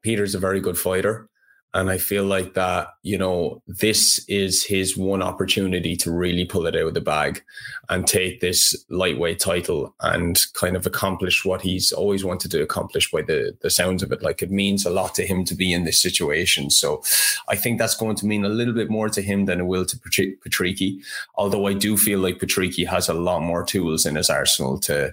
Peter's 0.02 0.34
a 0.34 0.38
very 0.38 0.60
good 0.60 0.76
fighter. 0.76 1.28
And 1.74 1.90
I 1.90 1.98
feel 1.98 2.24
like 2.24 2.54
that, 2.54 2.88
you 3.02 3.18
know, 3.18 3.60
this 3.66 4.24
is 4.28 4.64
his 4.64 4.96
one 4.96 5.22
opportunity 5.22 5.96
to 5.96 6.12
really 6.12 6.44
pull 6.44 6.66
it 6.66 6.76
out 6.76 6.86
of 6.86 6.94
the 6.94 7.00
bag 7.00 7.42
and 7.88 8.06
take 8.06 8.40
this 8.40 8.84
lightweight 8.90 9.40
title 9.40 9.92
and 10.00 10.40
kind 10.54 10.76
of 10.76 10.86
accomplish 10.86 11.44
what 11.44 11.62
he's 11.62 11.90
always 11.90 12.24
wanted 12.24 12.52
to 12.52 12.62
accomplish 12.62 13.10
by 13.10 13.22
the, 13.22 13.56
the 13.62 13.70
sounds 13.70 14.04
of 14.04 14.12
it. 14.12 14.22
Like 14.22 14.40
it 14.40 14.52
means 14.52 14.86
a 14.86 14.90
lot 14.90 15.16
to 15.16 15.26
him 15.26 15.44
to 15.46 15.54
be 15.56 15.72
in 15.72 15.82
this 15.82 16.00
situation. 16.00 16.70
So 16.70 17.02
I 17.48 17.56
think 17.56 17.80
that's 17.80 17.96
going 17.96 18.14
to 18.16 18.26
mean 18.26 18.44
a 18.44 18.48
little 18.48 18.74
bit 18.74 18.88
more 18.88 19.08
to 19.08 19.20
him 19.20 19.46
than 19.46 19.58
it 19.58 19.66
will 19.66 19.84
to 19.84 19.96
Patricky. 19.98 21.02
Although 21.34 21.66
I 21.66 21.72
do 21.72 21.96
feel 21.96 22.20
like 22.20 22.38
Patricky 22.38 22.86
has 22.86 23.08
a 23.08 23.14
lot 23.14 23.42
more 23.42 23.64
tools 23.64 24.06
in 24.06 24.14
his 24.14 24.30
arsenal 24.30 24.78
to, 24.80 25.12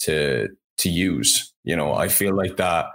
to, 0.00 0.48
to 0.78 0.88
use. 0.88 1.52
You 1.64 1.76
know, 1.76 1.92
I 1.92 2.08
feel 2.08 2.34
like 2.34 2.56
that 2.56 2.86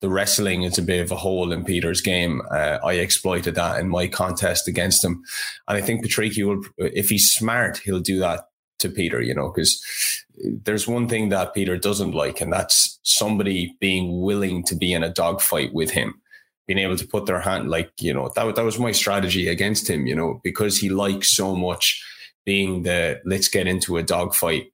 the 0.00 0.08
wrestling 0.10 0.62
is 0.62 0.78
a 0.78 0.82
bit 0.82 1.00
of 1.00 1.10
a 1.10 1.16
hole 1.16 1.52
in 1.52 1.64
Peter's 1.64 2.00
game. 2.00 2.42
Uh, 2.50 2.78
I 2.84 2.94
exploited 2.94 3.54
that 3.54 3.80
in 3.80 3.88
my 3.88 4.06
contest 4.06 4.68
against 4.68 5.04
him. 5.04 5.22
And 5.68 5.78
I 5.78 5.80
think 5.80 6.04
Patricky 6.04 6.46
will, 6.46 6.62
if 6.78 7.08
he's 7.08 7.32
smart, 7.32 7.78
he'll 7.78 8.00
do 8.00 8.18
that 8.18 8.44
to 8.80 8.90
Peter, 8.90 9.22
you 9.22 9.34
know, 9.34 9.50
because 9.50 9.82
there's 10.64 10.86
one 10.86 11.08
thing 11.08 11.30
that 11.30 11.54
Peter 11.54 11.78
doesn't 11.78 12.12
like, 12.12 12.40
and 12.40 12.52
that's 12.52 12.98
somebody 13.02 13.74
being 13.80 14.20
willing 14.20 14.62
to 14.64 14.74
be 14.74 14.92
in 14.92 15.02
a 15.02 15.12
dogfight 15.12 15.72
with 15.72 15.90
him, 15.90 16.20
being 16.66 16.78
able 16.78 16.96
to 16.96 17.06
put 17.06 17.24
their 17.24 17.40
hand, 17.40 17.70
like, 17.70 17.90
you 17.98 18.12
know, 18.12 18.30
that, 18.34 18.54
that 18.54 18.64
was 18.64 18.78
my 18.78 18.92
strategy 18.92 19.48
against 19.48 19.88
him, 19.88 20.06
you 20.06 20.14
know, 20.14 20.40
because 20.44 20.76
he 20.76 20.90
likes 20.90 21.34
so 21.34 21.56
much 21.56 22.04
being 22.44 22.82
the 22.82 23.20
let's 23.24 23.48
get 23.48 23.66
into 23.66 23.96
a 23.96 24.02
dogfight 24.02 24.66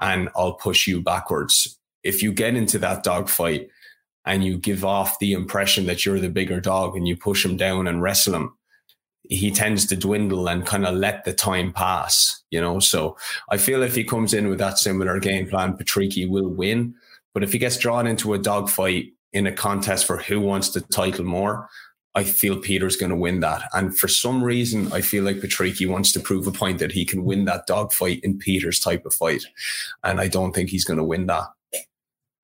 and 0.00 0.28
I'll 0.36 0.54
push 0.54 0.86
you 0.86 1.02
backwards. 1.02 1.78
If 2.04 2.22
you 2.22 2.32
get 2.32 2.54
into 2.54 2.78
that 2.78 3.02
dogfight, 3.02 3.68
and 4.28 4.44
you 4.44 4.58
give 4.58 4.84
off 4.84 5.18
the 5.18 5.32
impression 5.32 5.86
that 5.86 6.04
you're 6.04 6.20
the 6.20 6.28
bigger 6.28 6.60
dog 6.60 6.94
and 6.94 7.08
you 7.08 7.16
push 7.16 7.42
him 7.42 7.56
down 7.56 7.88
and 7.88 8.02
wrestle 8.02 8.34
him, 8.34 8.52
he 9.22 9.50
tends 9.50 9.86
to 9.86 9.96
dwindle 9.96 10.48
and 10.48 10.66
kind 10.66 10.86
of 10.86 10.94
let 10.94 11.24
the 11.24 11.32
time 11.32 11.72
pass, 11.72 12.44
you 12.50 12.60
know. 12.60 12.78
So 12.78 13.16
I 13.48 13.56
feel 13.56 13.82
if 13.82 13.94
he 13.94 14.04
comes 14.04 14.34
in 14.34 14.48
with 14.48 14.58
that 14.58 14.78
similar 14.78 15.18
game 15.18 15.48
plan, 15.48 15.78
Patricky 15.78 16.28
will 16.28 16.48
win. 16.48 16.94
But 17.32 17.42
if 17.42 17.52
he 17.52 17.58
gets 17.58 17.78
drawn 17.78 18.06
into 18.06 18.34
a 18.34 18.38
dogfight 18.38 19.12
in 19.32 19.46
a 19.46 19.52
contest 19.52 20.06
for 20.06 20.18
who 20.18 20.40
wants 20.40 20.70
the 20.70 20.82
title 20.82 21.24
more, 21.24 21.70
I 22.14 22.24
feel 22.24 22.58
Peter's 22.58 22.96
going 22.96 23.10
to 23.10 23.16
win 23.16 23.40
that. 23.40 23.62
And 23.72 23.98
for 23.98 24.08
some 24.08 24.44
reason, 24.44 24.92
I 24.92 25.00
feel 25.00 25.24
like 25.24 25.36
Patricky 25.36 25.88
wants 25.88 26.12
to 26.12 26.20
prove 26.20 26.46
a 26.46 26.52
point 26.52 26.80
that 26.80 26.92
he 26.92 27.06
can 27.06 27.24
win 27.24 27.46
that 27.46 27.66
dogfight 27.66 28.20
in 28.22 28.38
Peter's 28.38 28.78
type 28.80 29.06
of 29.06 29.14
fight. 29.14 29.44
And 30.04 30.20
I 30.20 30.28
don't 30.28 30.54
think 30.54 30.68
he's 30.68 30.84
going 30.84 30.98
to 30.98 31.04
win 31.04 31.26
that. 31.28 31.44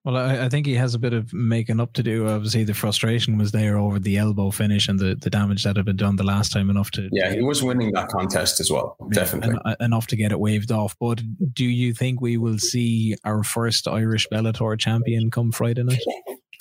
Well, 0.05 0.19
I, 0.19 0.45
I, 0.45 0.49
think 0.51 0.67
he 0.67 0.75
has 0.75 0.95
a 0.95 0.99
bit 0.99 1.15
of 1.15 1.33
making 1.33 1.81
up 1.81 1.95
to 1.95 2.03
do. 2.03 2.29
Obviously, 2.29 2.63
the 2.65 2.75
frustration 2.75 3.39
was 3.39 3.53
there 3.53 3.79
over 3.79 3.99
the 3.99 4.19
elbow 4.19 4.51
finish 4.51 4.87
and 4.87 4.99
the, 4.99 5.15
the 5.15 5.31
damage 5.31 5.65
that 5.65 5.77
had 5.77 5.87
been 5.87 5.97
done 5.97 6.17
the 6.17 6.25
last 6.25 6.53
time 6.53 6.69
enough 6.69 6.91
to. 6.93 7.09
Yeah, 7.11 7.33
he 7.33 7.41
was 7.41 7.63
winning 7.63 7.93
that 7.93 8.09
contest 8.09 8.61
as 8.61 8.71
well, 8.71 8.99
definitely. 9.13 9.57
En- 9.65 9.77
enough 9.81 10.07
to 10.09 10.17
get 10.17 10.31
it 10.31 10.39
waved 10.39 10.71
off. 10.71 10.95
But 11.01 11.23
do 11.55 11.65
you 11.65 11.95
think 11.95 12.21
we 12.21 12.37
will 12.37 12.59
see 12.59 13.17
our 13.25 13.43
first 13.43 13.89
Irish 13.89 14.29
Bellator 14.31 14.79
champion 14.79 15.31
come 15.31 15.53
Friday 15.53 15.85
night? 15.85 16.03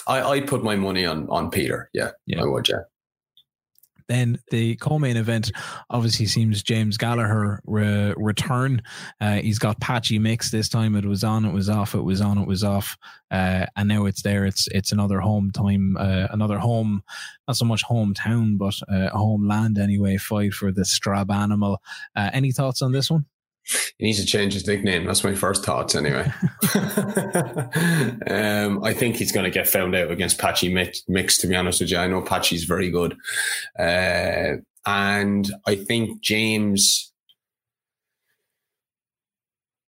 I, 0.07 0.21
I 0.21 0.39
put 0.41 0.63
my 0.63 0.77
money 0.77 1.05
on 1.05 1.27
on 1.29 1.51
Peter. 1.51 1.89
Yeah, 1.93 2.12
yeah. 2.25 2.41
I 2.41 2.45
would. 2.45 2.69
Yeah. 2.69 2.83
Then 4.07 4.39
the 4.50 4.75
co-main 4.75 5.17
event 5.17 5.51
obviously 5.89 6.25
seems 6.25 6.63
James 6.63 6.98
Gallagher 6.98 7.62
re- 7.65 8.13
return. 8.17 8.81
Uh, 9.19 9.36
he's 9.36 9.60
got 9.60 9.79
Patchy 9.79 10.19
Mix 10.19 10.51
this 10.51 10.69
time. 10.69 10.95
It 10.95 11.05
was 11.05 11.24
on, 11.24 11.45
it 11.45 11.53
was 11.53 11.69
off, 11.69 11.95
it 11.95 12.03
was 12.03 12.22
on, 12.22 12.38
it 12.38 12.48
was 12.48 12.63
off, 12.63 12.98
uh, 13.31 13.65
and 13.75 13.88
now 13.88 14.05
it's 14.05 14.22
there. 14.22 14.45
It's 14.45 14.67
it's 14.67 14.91
another 14.91 15.19
home 15.19 15.51
time, 15.51 15.98
uh, 15.98 16.27
another 16.31 16.60
home, 16.60 17.03
not 17.48 17.57
so 17.57 17.65
much 17.65 17.83
hometown, 17.83 18.57
but 18.57 18.75
uh, 18.89 19.10
homeland 19.10 19.77
anyway. 19.77 20.17
Fight 20.17 20.53
for 20.53 20.72
the 20.72 20.81
Strabanimal. 20.83 21.77
Uh, 22.15 22.29
any 22.33 22.51
thoughts 22.51 22.81
on 22.81 22.91
this 22.91 23.10
one? 23.10 23.25
He 23.98 24.05
needs 24.05 24.20
to 24.20 24.25
change 24.25 24.53
his 24.53 24.67
nickname. 24.67 25.05
That's 25.05 25.24
my 25.24 25.36
first 25.36 25.63
thoughts, 25.63 25.96
anyway. 25.96 26.25
um, 28.29 28.84
I 28.84 28.93
think 28.93 29.15
he's 29.15 29.32
going 29.32 29.46
to 29.46 29.51
get 29.51 29.67
found 29.67 29.96
out 29.96 30.12
against 30.12 30.38
Patchy 30.38 30.74
Mix, 30.74 31.03
Mix, 31.08 31.38
to 31.39 31.48
be 31.48 31.55
honest 31.55 31.79
with 31.79 31.91
you. 31.91 31.98
I 31.98 32.08
know 32.08 32.22
Patchy's 32.22 32.65
very 32.65 32.89
good. 32.89 33.15
Uh, 33.79 34.58
and 34.86 35.50
I 35.65 35.75
think 35.75 36.22
James. 36.22 37.12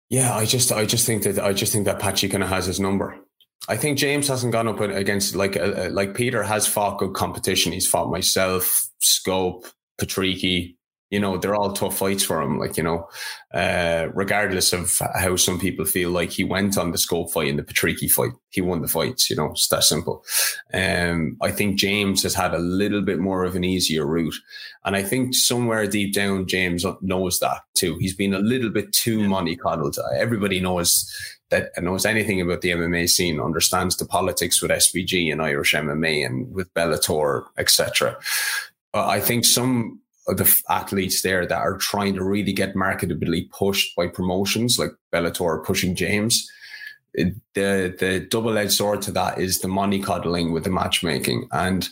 Yeah, 0.09 0.35
I 0.35 0.45
just, 0.45 0.71
I 0.71 0.87
just 0.87 1.07
think 1.07 1.25
that, 1.25 1.41
I 1.41 1.53
just 1.53 1.73
think 1.73 1.87
that 1.87 1.99
Patchy 1.99 2.29
kind 2.29 2.45
of 2.45 2.49
has 2.51 2.67
his 2.67 2.79
number. 2.79 3.17
I 3.69 3.77
think 3.77 3.99
James 3.99 4.29
hasn't 4.29 4.53
gone 4.53 4.69
up 4.69 4.79
against 4.81 5.35
like, 5.35 5.57
uh, 5.57 5.89
like 5.91 6.15
Peter 6.15 6.43
has 6.43 6.67
fought 6.67 6.99
good 6.99 7.15
competition. 7.15 7.73
He's 7.73 7.89
fought 7.89 8.11
myself, 8.11 8.87
Scope, 9.01 9.67
Patricky, 10.01 10.77
you 11.11 11.21
know, 11.21 11.37
they're 11.37 11.55
all 11.55 11.73
tough 11.73 11.99
fights 11.99 12.25
for 12.25 12.41
him. 12.41 12.59
Like, 12.59 12.77
you 12.77 12.83
know, 12.83 13.09
uh, 13.53 14.09
regardless 14.15 14.73
of 14.73 14.99
how 15.15 15.37
some 15.37 15.61
people 15.61 15.85
feel 15.85 16.11
like 16.11 16.31
he 16.31 16.45
went 16.45 16.77
on 16.77 16.91
the 16.91 16.99
scope 16.99 17.33
fight 17.33 17.49
and 17.49 17.59
the 17.59 17.63
Patricky 17.63 18.11
fight, 18.11 18.33
he 18.51 18.61
won 18.61 18.83
the 18.83 18.89
fights, 18.89 19.31
you 19.31 19.37
know, 19.37 19.51
it's 19.53 19.69
that 19.69 19.85
simple. 19.85 20.25
Um, 20.73 21.37
I 21.41 21.51
think 21.51 21.79
James 21.79 22.23
has 22.23 22.35
had 22.35 22.55
a 22.55 22.59
little 22.59 23.03
bit 23.03 23.19
more 23.19 23.45
of 23.45 23.55
an 23.55 23.65
easier 23.65 24.07
route. 24.07 24.35
And 24.85 24.97
I 24.97 25.03
think 25.03 25.35
somewhere 25.35 25.87
deep 25.87 26.15
down, 26.15 26.47
James 26.47 26.85
knows 27.01 27.39
that 27.41 27.61
too. 27.75 27.97
He's 27.99 28.17
been 28.17 28.35
a 28.35 28.41
little 28.41 28.71
bit 28.71 28.93
too 28.93 29.29
money 29.29 29.57
coddled. 29.57 29.99
Everybody 30.17 30.61
knows 30.61 31.09
that 31.51 31.71
knows 31.81 32.07
anything 32.07 32.41
about 32.41 32.63
the 32.63 32.71
MMA 32.71 33.09
scene, 33.09 33.39
understands 33.39 33.97
the 33.97 34.07
politics 34.07 34.61
with 34.61 34.71
SBG 34.71 35.31
and 35.31 35.43
Irish 35.43 35.75
MMA 35.75 36.27
and 36.27 36.53
with 36.53 36.73
Bellator, 36.75 37.45
etc. 37.59 38.19
I 38.95 39.21
think 39.21 39.45
some 39.45 40.01
the 40.27 40.63
athletes 40.69 41.23
there 41.23 41.47
that 41.47 41.59
are 41.59 41.77
trying 41.77 42.15
to 42.15 42.25
really 42.25 42.53
get 42.53 42.75
marketably 42.75 43.51
pushed 43.51 43.95
by 43.97 44.07
promotions 44.07 44.79
like 44.79 44.91
Bellator 45.13 45.63
pushing 45.65 45.95
James. 45.95 46.51
The 47.15 47.35
the 47.55 48.27
double 48.29 48.59
edged 48.59 48.73
sword 48.73 49.03
to 49.03 49.13
that 49.13 49.39
is 49.39 49.61
the 49.61 49.69
money 49.69 50.01
coddling 50.01 50.53
with 50.53 50.65
the 50.65 50.71
matchmaking, 50.71 51.49
and 51.53 51.89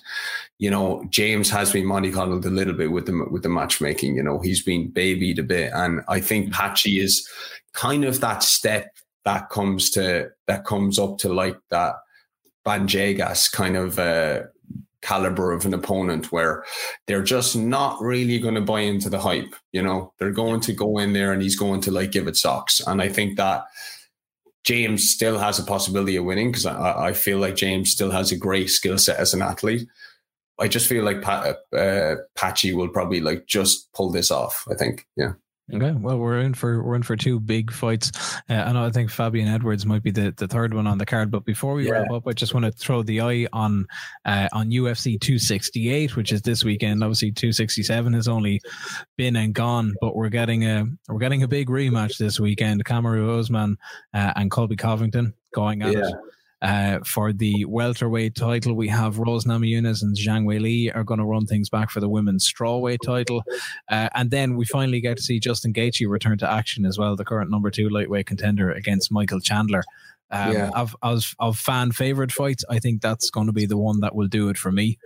you 0.59 0.69
know 0.69 1.05
James 1.11 1.49
has 1.51 1.73
been 1.73 1.87
money 1.87 2.11
coddled 2.11 2.45
a 2.45 2.51
little 2.51 2.75
bit 2.75 2.91
with 2.91 3.07
the 3.07 3.27
with 3.31 3.45
the 3.45 3.49
matchmaking. 3.49 4.17
You 4.17 4.25
know 4.25 4.41
he's 4.41 4.65
been 4.65 4.91
babied 4.91 5.39
a 5.39 5.45
bit, 5.45 5.71
and 5.73 6.01
I 6.09 6.21
think 6.21 6.53
Patchy 6.53 6.99
is 6.99 7.29
kind 7.73 8.05
of 8.05 8.21
that 8.21 8.43
step 8.43 8.97
that 9.25 9.49
comes 9.49 9.91
to 9.91 10.31
that 10.49 10.65
comes 10.65 10.99
up 10.99 11.19
to 11.19 11.33
like 11.33 11.57
that 11.71 11.95
Bandejas 12.67 13.51
kind 13.51 13.77
of 13.77 13.99
uh, 13.99 14.43
caliber 15.03 15.53
of 15.53 15.67
an 15.67 15.75
opponent 15.75 16.33
where 16.33 16.65
they're 17.07 17.23
just 17.23 17.57
not 17.57 18.01
really 18.01 18.39
going 18.39 18.55
to 18.55 18.61
buy 18.61 18.81
into 18.81 19.11
the 19.11 19.21
hype. 19.21 19.55
You 19.73 19.83
know, 19.83 20.13
they're 20.19 20.31
going 20.31 20.61
to 20.61 20.73
go 20.73 20.99
in 20.99 21.13
there 21.13 21.33
and 21.33 21.43
he's 21.43 21.57
going 21.57 21.81
to 21.83 21.91
like 21.91 22.13
give 22.13 22.29
it 22.29 22.37
socks. 22.37 22.81
And 22.87 23.03
I 23.03 23.09
think 23.09 23.37
that 23.37 23.65
James 24.65 25.11
still 25.11 25.39
has 25.39 25.59
a 25.59 25.65
possibility 25.65 26.17
of 26.17 26.25
winning 26.25 26.51
because 26.51 26.67
I, 26.67 27.09
I, 27.09 27.13
feel 27.15 27.39
like 27.39 27.57
James 27.57 27.91
still 27.91 28.13
has 28.13 28.31
a 28.31 28.37
great 28.37 28.71
skill 28.71 28.97
set 28.97 29.19
as 29.19 29.35
an 29.35 29.43
athlete. 29.43 29.89
I 30.59 30.69
just 30.69 30.87
feel 30.87 31.05
like 31.05 31.21
Pat, 31.21 31.57
uh, 31.77 32.17
Patchy 32.37 32.73
will 32.73 32.89
probably 32.89 33.21
like 33.21 33.47
just 33.47 33.93
pull 33.93 34.13
this 34.13 34.31
off. 34.31 34.65
I 34.71 34.75
think, 34.75 35.07
yeah. 35.17 35.33
Okay, 35.75 35.93
well, 35.93 36.19
we're 36.19 36.41
in 36.41 36.53
for 36.53 36.83
we're 36.83 36.97
in 36.97 37.03
for 37.03 37.17
two 37.17 37.41
big 37.41 37.73
fights, 37.73 38.13
uh, 38.51 38.53
and 38.53 38.77
I 38.77 38.91
think 38.91 39.11
Fabian 39.11 39.49
Edwards 39.49 39.87
might 39.87 40.03
be 40.03 40.11
the, 40.11 40.35
the 40.37 40.47
third 40.47 40.75
one 40.75 40.87
on 40.87 40.99
the 40.99 41.07
card. 41.07 41.31
But 41.31 41.47
before 41.47 41.73
we 41.73 41.87
yeah. 41.87 41.93
wrap 41.93 42.11
up, 42.11 42.27
I 42.27 42.33
just 42.33 42.53
want 42.53 42.67
to 42.67 42.73
throw 42.73 43.03
the 43.03 43.23
eye 43.23 43.47
on 43.55 43.87
uh, 44.27 44.49
on 44.53 44.71
UFC 44.71 45.19
268, 45.19 46.15
which 46.15 46.31
is 46.31 46.43
this 46.43 46.63
weekend. 46.63 47.03
Obviously, 47.03 47.33
267 47.33 48.13
has 48.13 48.29
only 48.29 48.61
been 49.17 49.35
and 49.37 49.55
gone, 49.55 49.95
but 50.03 50.15
we're 50.15 50.29
getting 50.29 50.67
a 50.67 50.85
we're 51.09 51.19
getting 51.19 51.43
a 51.43 51.49
big 51.49 51.69
rematch 51.69 52.19
this 52.19 52.39
weekend. 52.39 52.85
Kamaru 52.85 53.39
Usman 53.39 53.79
uh, 54.13 54.33
and 54.37 54.51
Colby 54.51 54.77
Covington 54.77 55.33
going 55.55 55.83
at 55.83 55.93
yeah. 55.93 56.09
it. 56.09 56.15
Uh, 56.63 57.01
for 57.05 57.33
the 57.33 57.65
welterweight 57.65 58.37
title, 58.37 58.75
we 58.75 58.87
have 58.87 59.19
Rose 59.19 59.45
Namajunas 59.45 60.01
and 60.01 60.17
Zhang 60.17 60.45
Weili 60.45 60.95
are 60.95 61.03
going 61.03 61.19
to 61.19 61.27
run 61.27 61.45
things 61.45 61.69
back 61.69 61.91
for 61.91 61.99
the 61.99 62.09
women's 62.09 62.51
strawweight 62.51 62.99
title. 63.05 63.43
Uh, 63.91 64.09
and 64.15 64.31
then 64.31 64.57
we 64.57 64.65
finally 64.65 65.01
get 65.01 65.17
to 65.17 65.23
see 65.25 65.41
Justin 65.41 65.73
Gaethje 65.73 66.09
return 66.09 66.39
to 66.39 66.49
action 66.49 66.87
as 66.87 66.99
well, 66.99 67.17
the 67.17 67.25
current 67.25 67.51
number 67.51 67.71
two 67.71 67.89
lightweight 67.89 68.27
contender 68.27 68.71
against 68.71 69.11
Michael 69.11 69.41
Chandler. 69.41 69.83
Um, 70.31 70.53
yeah. 70.53 70.71
of, 70.75 70.97
of, 71.03 71.35
of 71.41 71.59
fan 71.59 71.91
favorite 71.93 72.33
fights, 72.33 72.65
I 72.71 72.79
think 72.79 73.03
that's 73.03 73.29
going 73.29 73.49
to 73.49 73.53
be 73.53 73.67
the 73.67 73.77
one 73.77 74.01
that 74.01 74.15
will 74.15 74.29
do 74.29 74.49
it 74.49 74.57
for 74.57 74.71
me. 74.71 74.99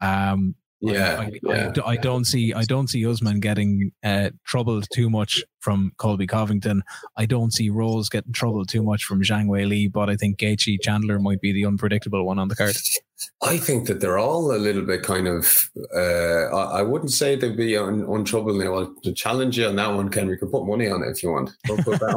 Um, 0.00 0.56
yeah, 0.92 1.20
I, 1.20 1.32
yeah. 1.42 1.72
I, 1.84 1.90
I, 1.90 1.96
don't 1.96 2.24
see 2.24 2.52
I 2.52 2.62
don't 2.64 2.88
see 2.88 3.06
Usman 3.06 3.40
getting 3.40 3.92
uh, 4.02 4.30
troubled 4.44 4.86
too 4.92 5.08
much 5.10 5.42
from 5.60 5.92
Colby 5.96 6.26
Covington. 6.26 6.82
I 7.16 7.26
don't 7.26 7.52
see 7.52 7.70
Rose 7.70 8.08
getting 8.08 8.32
troubled 8.32 8.68
too 8.68 8.82
much 8.82 9.04
from 9.04 9.22
Zhang 9.22 9.46
Weili, 9.46 9.90
but 9.90 10.10
I 10.10 10.16
think 10.16 10.38
Gaethje 10.38 10.78
Chandler 10.82 11.18
might 11.18 11.40
be 11.40 11.52
the 11.52 11.64
unpredictable 11.64 12.24
one 12.26 12.38
on 12.38 12.48
the 12.48 12.56
card. 12.56 12.76
I 13.42 13.56
think 13.56 13.86
that 13.86 14.00
they're 14.00 14.18
all 14.18 14.54
a 14.54 14.58
little 14.58 14.82
bit 14.82 15.02
kind 15.02 15.26
of. 15.26 15.70
Uh, 15.94 16.54
I, 16.54 16.80
I, 16.80 16.82
wouldn't 16.82 17.12
say 17.12 17.36
they'd 17.36 17.56
be 17.56 17.76
un, 17.76 18.04
untroubled. 18.08 18.58
Well, 18.58 18.94
to 19.02 19.12
challenge 19.12 19.58
you 19.58 19.66
on 19.66 19.76
that 19.76 19.94
one, 19.94 20.10
Ken, 20.10 20.28
we 20.28 20.36
can 20.36 20.50
put 20.50 20.66
money 20.66 20.88
on 20.88 21.02
it 21.02 21.10
if 21.10 21.22
you 21.22 21.30
want. 21.30 21.50
Don't 21.64 21.84
put 21.84 22.00
that 22.00 22.14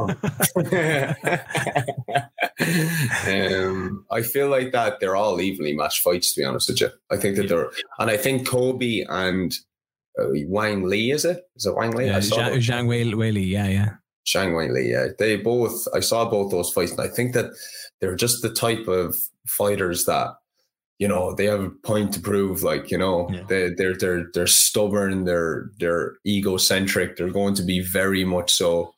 on. 2.15 2.24
um, 3.27 4.05
I 4.11 4.21
feel 4.21 4.49
like 4.49 4.71
that 4.71 4.99
they're 4.99 5.15
all 5.15 5.39
evenly 5.39 5.73
matched 5.73 6.01
fights. 6.01 6.33
To 6.33 6.41
be 6.41 6.45
honest 6.45 6.69
with 6.69 6.81
you, 6.81 6.89
I 7.11 7.17
think 7.17 7.35
that 7.37 7.49
they're, 7.49 7.69
and 7.99 8.09
I 8.09 8.17
think 8.17 8.47
Colby 8.47 9.05
and 9.07 9.53
uh, 10.19 10.27
Wang 10.47 10.83
Lee 10.83 11.11
is 11.11 11.25
it? 11.25 11.43
Is 11.55 11.65
it 11.65 11.75
Wang 11.75 11.91
Lee? 11.91 12.07
Yeah, 12.07 12.17
Zhang, 12.17 12.55
Zhang 12.55 12.87
Wei, 12.87 13.13
Wei 13.13 13.31
Li. 13.31 13.43
Yeah, 13.43 13.67
yeah. 13.67 13.89
Zhang 14.27 14.53
Weili. 14.53 14.89
Yeah, 14.89 15.07
they 15.17 15.37
both. 15.37 15.87
I 15.93 16.01
saw 16.01 16.29
both 16.29 16.51
those 16.51 16.71
fights, 16.71 16.91
and 16.91 17.01
I 17.01 17.07
think 17.07 17.33
that 17.33 17.51
they're 18.01 18.15
just 18.15 18.41
the 18.41 18.49
type 18.49 18.87
of 18.87 19.15
fighters 19.45 20.05
that 20.05 20.35
you 20.99 21.07
know 21.07 21.33
they 21.33 21.45
have 21.45 21.61
a 21.61 21.69
point 21.69 22.13
to 22.13 22.19
prove 22.19 22.63
like 22.63 22.89
you 22.89 22.97
know 22.97 23.29
yeah. 23.31 23.43
they, 23.47 23.69
they're 23.69 23.95
they're 23.95 24.25
they're 24.33 24.47
stubborn 24.47 25.25
they're 25.25 25.69
they're 25.79 26.15
egocentric 26.25 27.15
they're 27.15 27.29
going 27.29 27.53
to 27.53 27.63
be 27.63 27.79
very 27.81 28.25
much 28.25 28.51
so 28.51 28.93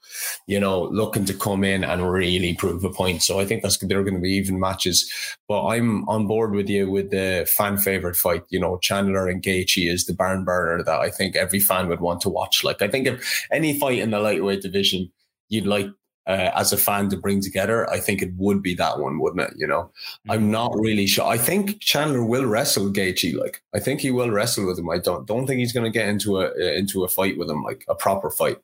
you 0.48 0.60
know 0.60 0.84
looking 0.84 1.26
to 1.26 1.34
come 1.34 1.64
in 1.64 1.84
and 1.84 2.12
really 2.12 2.54
prove 2.54 2.84
a 2.84 2.90
point. 2.90 3.22
So 3.22 3.40
i 3.40 3.46
think 3.46 3.62
that's 3.62 3.78
they're 3.78 4.04
going 4.04 4.16
to 4.16 4.20
be 4.20 4.34
even 4.34 4.60
matches. 4.60 5.12
But 5.48 5.68
i'm 5.68 6.08
on 6.08 6.28
board 6.28 6.54
with 6.54 6.70
you 6.70 6.90
with 6.90 7.12
the 7.12 7.50
fan 7.58 7.78
favorite 7.78 8.16
fight. 8.16 8.44
You 8.50 8.60
know 8.60 8.78
chandler 8.78 9.28
and 9.28 9.44
Gaethje 9.44 9.92
is 9.92 10.06
the 10.06 10.14
barn 10.14 10.44
burner 10.44 10.84
that 10.84 11.00
i 11.00 11.10
think 11.10 11.36
every 11.36 11.60
fan 11.60 11.88
would 11.90 12.02
want 12.02 12.22
to 12.22 12.30
watch. 12.30 12.64
Like 12.64 12.82
i 12.82 12.88
think 12.88 13.08
if 13.08 13.46
any 13.52 13.78
fight 13.80 14.00
in 14.00 14.12
the 14.12 14.20
lightweight 14.20 14.62
division 14.62 15.12
you'd 15.50 15.66
like 15.66 15.88
uh, 16.30 16.52
as 16.56 16.72
a 16.72 16.78
fan 16.78 17.10
to 17.10 17.18
bring 17.18 17.42
together, 17.42 17.90
I 17.90 18.00
think 18.00 18.22
it 18.22 18.32
would 18.38 18.62
be 18.62 18.76
that 18.76 19.00
one, 19.00 19.20
wouldn't 19.20 19.42
it? 19.42 19.54
You 19.58 19.68
know, 19.68 19.82
mm-hmm. 19.82 20.32
I'm 20.32 20.52
not 20.52 20.72
really 20.76 21.08
sure. 21.08 21.26
I 21.26 21.38
think 21.38 21.82
Chandler 21.82 22.24
will 22.24 22.46
wrestle 22.46 22.92
Gaethje. 22.92 23.36
Like, 23.36 23.62
I 23.74 23.80
think 23.80 24.02
he 24.02 24.12
will 24.12 24.30
wrestle 24.30 24.68
with 24.68 24.78
him. 24.78 24.90
I 24.90 25.00
don't 25.00 25.28
don't 25.28 25.48
think 25.48 25.60
he's 25.60 25.74
going 25.74 25.92
to 25.92 26.00
get 26.00 26.08
into 26.08 26.40
a 26.40 26.46
uh, 26.52 26.74
into 26.78 27.04
a 27.04 27.08
fight 27.08 27.38
with 27.38 27.50
him, 27.50 27.64
like 27.64 27.84
a 27.90 27.96
proper 27.96 28.30
fight. 28.30 28.60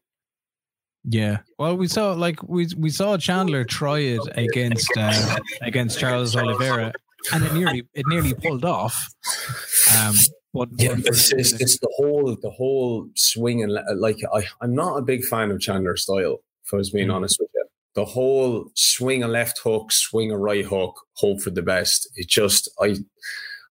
Yeah, 1.07 1.39
well, 1.57 1.75
we 1.75 1.87
saw 1.87 2.13
like 2.13 2.41
we 2.43 2.67
we 2.77 2.89
saw 2.89 3.17
Chandler 3.17 3.63
try 3.63 3.99
it 3.99 4.21
against 4.35 4.91
uh, 4.97 5.37
against 5.61 5.99
Charles 5.99 6.35
Oliveira, 6.35 6.93
and 7.33 7.43
it 7.43 7.53
nearly 7.53 7.87
it 7.93 8.05
nearly 8.07 8.33
pulled 8.33 8.65
off. 8.65 8.95
Um, 9.97 10.15
But, 10.55 10.69
yeah, 10.77 10.95
it's, 10.97 11.33
it's, 11.33 11.51
it's, 11.51 11.79
the 11.79 11.91
whole 11.97 12.37
the 12.41 12.49
whole 12.49 13.09
swing 13.15 13.61
and 13.61 13.77
like 13.99 14.19
I, 14.33 14.45
I'm 14.61 14.73
not 14.73 14.95
a 14.95 15.01
big 15.01 15.25
fan 15.25 15.51
of 15.51 15.59
Chandler's 15.59 16.03
style. 16.03 16.37
If 16.63 16.73
I 16.73 16.77
was 16.77 16.91
being 16.91 17.09
mm. 17.09 17.13
honest 17.13 17.37
with 17.41 17.49
you, 17.53 17.54
the 17.95 18.05
whole 18.05 18.69
swing 18.75 19.23
a 19.23 19.27
left 19.27 19.59
hook, 19.59 19.91
swing 19.91 20.31
a 20.31 20.37
right 20.37 20.65
hook, 20.65 21.01
hope 21.13 21.41
for 21.41 21.49
the 21.49 21.61
best. 21.61 22.07
It 22.15 22.27
just 22.27 22.69
I 22.81 22.97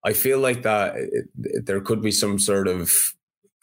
I 0.04 0.14
feel 0.14 0.40
like 0.40 0.64
that 0.64 0.96
it, 0.96 1.66
there 1.66 1.82
could 1.82 2.02
be 2.02 2.12
some 2.12 2.40
sort 2.40 2.68
of 2.68 2.92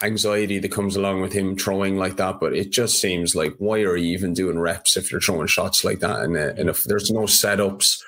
anxiety 0.03 0.61
that 0.61 0.71
comes 0.71 0.95
along 0.95 1.21
with 1.21 1.33
him 1.33 1.57
throwing 1.57 1.97
like 1.97 2.17
that. 2.17 2.39
But 2.41 2.55
it 2.55 2.71
just 2.71 3.01
seems 3.01 3.35
like 3.35 3.55
why 3.59 3.81
are 3.81 3.97
you 3.97 4.13
even 4.13 4.33
doing 4.33 4.59
reps 4.59 4.97
if 4.97 5.11
you're 5.11 5.21
throwing 5.21 5.47
shots 5.49 5.85
like 5.85 6.01
that? 6.01 6.21
And, 6.21 6.37
uh, 6.37 6.53
and 6.57 6.69
if 6.69 6.85
there's 6.85 7.11
no 7.11 7.23
setups, 7.23 7.99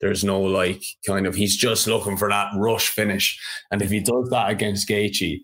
there's 0.00 0.24
no 0.24 0.40
like 0.40 0.82
kind 1.06 1.26
of 1.26 1.34
he's 1.34 1.56
just 1.56 1.86
looking 1.86 2.16
for 2.16 2.28
that 2.28 2.50
rush 2.56 2.88
finish. 2.88 3.38
And 3.70 3.82
if 3.82 3.90
he 3.90 4.00
does 4.00 4.28
that 4.30 4.50
against 4.50 4.88
Gaethje, 4.88 5.40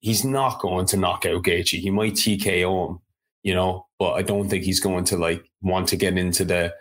he's 0.00 0.24
not 0.24 0.60
going 0.60 0.86
to 0.86 0.96
knock 0.96 1.26
out 1.26 1.44
Gaethje. 1.44 1.80
He 1.80 1.90
might 1.90 2.14
TKO 2.14 2.88
him, 2.88 2.98
you 3.44 3.54
know, 3.54 3.86
but 3.98 4.14
I 4.14 4.22
don't 4.22 4.48
think 4.48 4.64
he's 4.64 4.80
going 4.80 5.04
to 5.04 5.16
like 5.16 5.44
want 5.62 5.86
to 5.88 5.96
get 5.96 6.18
into 6.18 6.44
the 6.44 6.74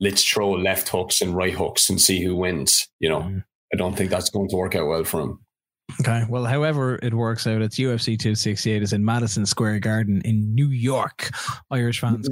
let's 0.00 0.24
throw 0.24 0.52
left 0.52 0.88
hooks 0.88 1.20
and 1.20 1.36
right 1.36 1.52
hooks 1.52 1.88
and 1.88 2.00
see 2.00 2.22
who 2.22 2.34
wins. 2.34 2.88
You 2.98 3.10
know, 3.10 3.20
mm. 3.20 3.44
I 3.72 3.76
don't 3.76 3.96
think 3.96 4.10
that's 4.10 4.30
going 4.30 4.48
to 4.48 4.56
work 4.56 4.74
out 4.74 4.88
well 4.88 5.04
for 5.04 5.20
him. 5.20 5.44
Okay. 6.00 6.24
Well, 6.28 6.44
however 6.44 6.98
it 7.02 7.14
works 7.14 7.46
out, 7.46 7.62
it's 7.62 7.78
UFC 7.78 8.18
268 8.18 8.82
is 8.82 8.92
in 8.92 9.04
Madison 9.04 9.46
Square 9.46 9.80
Garden 9.80 10.20
in 10.24 10.54
New 10.54 10.68
York. 10.68 11.30
Irish 11.70 12.00
fans. 12.00 12.28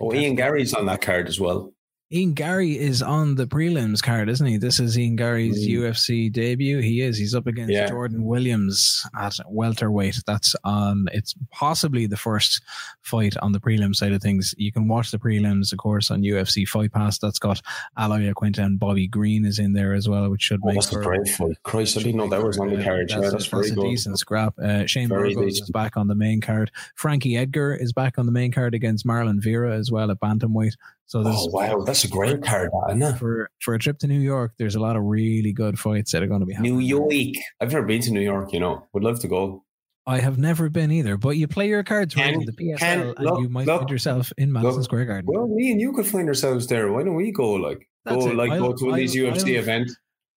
Oh, 0.00 0.14
Ian 0.14 0.36
Garry's 0.36 0.72
on 0.72 0.86
that 0.86 1.02
card 1.02 1.26
as 1.26 1.40
well. 1.40 1.73
Ian 2.12 2.34
Garry 2.34 2.78
is 2.78 3.02
on 3.02 3.34
the 3.34 3.46
prelims 3.46 4.02
card, 4.02 4.28
isn't 4.28 4.46
he? 4.46 4.58
This 4.58 4.78
is 4.78 4.98
Ian 4.98 5.16
Garry's 5.16 5.66
mm. 5.66 5.72
UFC 5.72 6.30
debut. 6.30 6.80
He 6.80 7.00
is. 7.00 7.16
He's 7.16 7.34
up 7.34 7.46
against 7.46 7.72
yeah. 7.72 7.88
Jordan 7.88 8.24
Williams 8.24 9.04
at 9.18 9.34
welterweight. 9.48 10.22
That's 10.26 10.54
on. 10.64 11.08
It's 11.12 11.34
possibly 11.50 12.06
the 12.06 12.18
first 12.18 12.60
fight 13.00 13.36
on 13.38 13.52
the 13.52 13.58
prelim 13.58 13.96
side 13.96 14.12
of 14.12 14.20
things. 14.20 14.54
You 14.58 14.70
can 14.70 14.86
watch 14.86 15.10
the 15.10 15.18
prelims, 15.18 15.72
of 15.72 15.78
course, 15.78 16.10
on 16.10 16.22
UFC 16.22 16.68
Fight 16.68 16.92
Pass. 16.92 17.18
That's 17.18 17.38
got 17.38 17.62
Al 17.96 18.10
Iaquinta 18.10 18.58
and 18.58 18.78
Bobby 18.78 19.08
Green 19.08 19.46
is 19.46 19.58
in 19.58 19.72
there 19.72 19.94
as 19.94 20.06
well, 20.06 20.30
which 20.30 20.42
should 20.42 20.60
oh, 20.62 20.66
make. 20.66 20.74
That's 20.74 20.90
for, 20.90 21.00
a 21.00 21.04
great 21.04 21.28
fight. 21.28 21.56
Christ, 21.62 21.96
I 21.96 22.02
didn't 22.02 22.18
know 22.18 22.28
that 22.28 22.44
was 22.44 22.58
on 22.58 22.68
the 22.68 22.84
card. 22.84 23.08
That's, 23.08 23.12
yeah, 23.14 23.30
that's, 23.30 23.48
that's 23.48 23.70
a 23.70 23.74
good. 23.74 23.84
decent 23.84 24.18
scrap. 24.18 24.58
Uh, 24.58 24.84
Shane 24.86 25.08
Burgos 25.08 25.60
is 25.60 25.70
back 25.70 25.96
on 25.96 26.08
the 26.08 26.14
main 26.14 26.42
card. 26.42 26.70
Frankie 26.96 27.36
Edgar 27.36 27.74
is 27.74 27.94
back 27.94 28.18
on 28.18 28.26
the 28.26 28.32
main 28.32 28.52
card 28.52 28.74
against 28.74 29.06
Marlon 29.06 29.42
Vera 29.42 29.74
as 29.74 29.90
well 29.90 30.10
at 30.10 30.20
bantamweight. 30.20 30.74
So 31.06 31.22
oh 31.24 31.46
wow, 31.50 31.80
that's 31.84 32.04
a 32.04 32.08
great 32.08 32.42
card, 32.42 32.70
isn't 32.88 33.02
it? 33.02 33.18
For 33.18 33.50
for 33.60 33.74
a 33.74 33.78
trip 33.78 33.98
to 33.98 34.06
New 34.06 34.20
York, 34.20 34.52
there's 34.58 34.74
a 34.74 34.80
lot 34.80 34.96
of 34.96 35.02
really 35.04 35.52
good 35.52 35.78
fights 35.78 36.12
that 36.12 36.22
are 36.22 36.26
going 36.26 36.40
to 36.40 36.46
be 36.46 36.54
happening. 36.54 36.78
New 36.78 36.80
York. 36.80 37.12
I've 37.60 37.72
never 37.72 37.86
been 37.86 38.00
to 38.02 38.10
New 38.10 38.20
York. 38.20 38.52
You 38.52 38.60
know, 38.60 38.86
would 38.92 39.04
love 39.04 39.20
to 39.20 39.28
go. 39.28 39.64
I 40.06 40.18
have 40.18 40.38
never 40.38 40.68
been 40.68 40.90
either, 40.90 41.16
but 41.16 41.30
you 41.30 41.48
play 41.48 41.68
your 41.68 41.82
cards 41.82 42.14
right 42.14 42.34
in 42.34 42.44
the 42.44 42.52
PFL, 42.52 42.78
can, 42.78 43.00
and 43.00 43.18
look, 43.18 43.40
you 43.40 43.48
might 43.48 43.66
look, 43.66 43.80
find 43.80 43.90
yourself 43.90 44.32
in 44.36 44.52
Madison 44.52 44.76
look, 44.76 44.84
Square 44.84 45.06
Garden. 45.06 45.30
Well, 45.32 45.46
me 45.46 45.72
and 45.72 45.80
you 45.80 45.92
could 45.92 46.06
find 46.06 46.28
ourselves 46.28 46.66
there. 46.66 46.92
Why 46.92 47.04
don't 47.04 47.14
we 47.14 47.32
go? 47.32 47.52
Like 47.52 47.88
That's 48.04 48.24
go, 48.24 48.30
it. 48.30 48.36
like 48.36 48.52
I'll, 48.52 48.60
go 48.60 48.72
to 48.74 48.90
of 48.90 48.96
these 48.96 49.16
UFC 49.16 49.54
I'll, 49.54 49.62
events. 49.62 49.96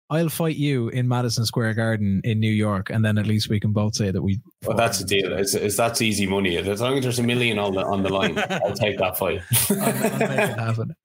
I'll 0.09 0.29
fight 0.29 0.55
you 0.55 0.87
in 0.89 1.07
Madison 1.09 1.45
Square 1.45 1.73
Garden 1.73 2.21
in 2.23 2.39
New 2.39 2.51
York, 2.51 2.89
and 2.89 3.03
then 3.03 3.17
at 3.17 3.27
least 3.27 3.49
we 3.49 3.59
can 3.59 3.73
both 3.73 3.95
say 3.95 4.09
that 4.09 4.21
we. 4.21 4.39
Well, 4.65 4.77
that's 4.77 4.99
the 4.99 5.05
deal. 5.05 5.33
It's, 5.33 5.53
it's 5.53 5.75
that's 5.75 6.01
easy 6.01 6.25
money. 6.25 6.55
As 6.57 6.79
long 6.79 6.97
as 6.97 7.03
there's 7.03 7.19
a 7.19 7.23
million 7.23 7.59
on 7.59 7.73
the 7.73 7.85
on 7.85 8.03
the 8.03 8.09
line, 8.09 8.37
I'll 8.49 8.73
take 8.73 8.97
that 8.99 9.17
fight. 9.17 9.41
I'll, 9.69 9.81
I'll 9.81 10.19
make 10.19 10.39
it 10.39 10.59
happen. 10.59 10.95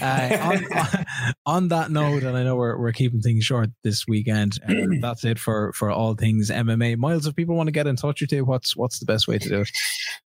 Uh, 0.00 0.38
on, 0.94 1.04
on, 1.44 1.68
that 1.68 1.90
note, 1.90 2.22
and 2.22 2.36
I 2.36 2.44
know 2.44 2.54
we're, 2.54 2.78
we're 2.78 2.92
keeping 2.92 3.20
things 3.20 3.44
short 3.44 3.70
this 3.82 4.06
weekend. 4.06 4.58
Uh, 4.68 4.74
that's 5.00 5.24
it 5.24 5.40
for 5.40 5.72
for 5.72 5.90
all 5.90 6.14
things 6.14 6.48
MMA. 6.48 6.96
Myles, 6.98 7.26
if 7.26 7.34
people 7.34 7.56
want 7.56 7.66
to 7.66 7.72
get 7.72 7.88
in 7.88 7.96
touch 7.96 8.20
with 8.20 8.30
you, 8.30 8.44
what's 8.44 8.76
what's 8.76 9.00
the 9.00 9.06
best 9.06 9.26
way 9.26 9.38
to 9.38 9.48
do 9.48 9.60
it? 9.62 9.70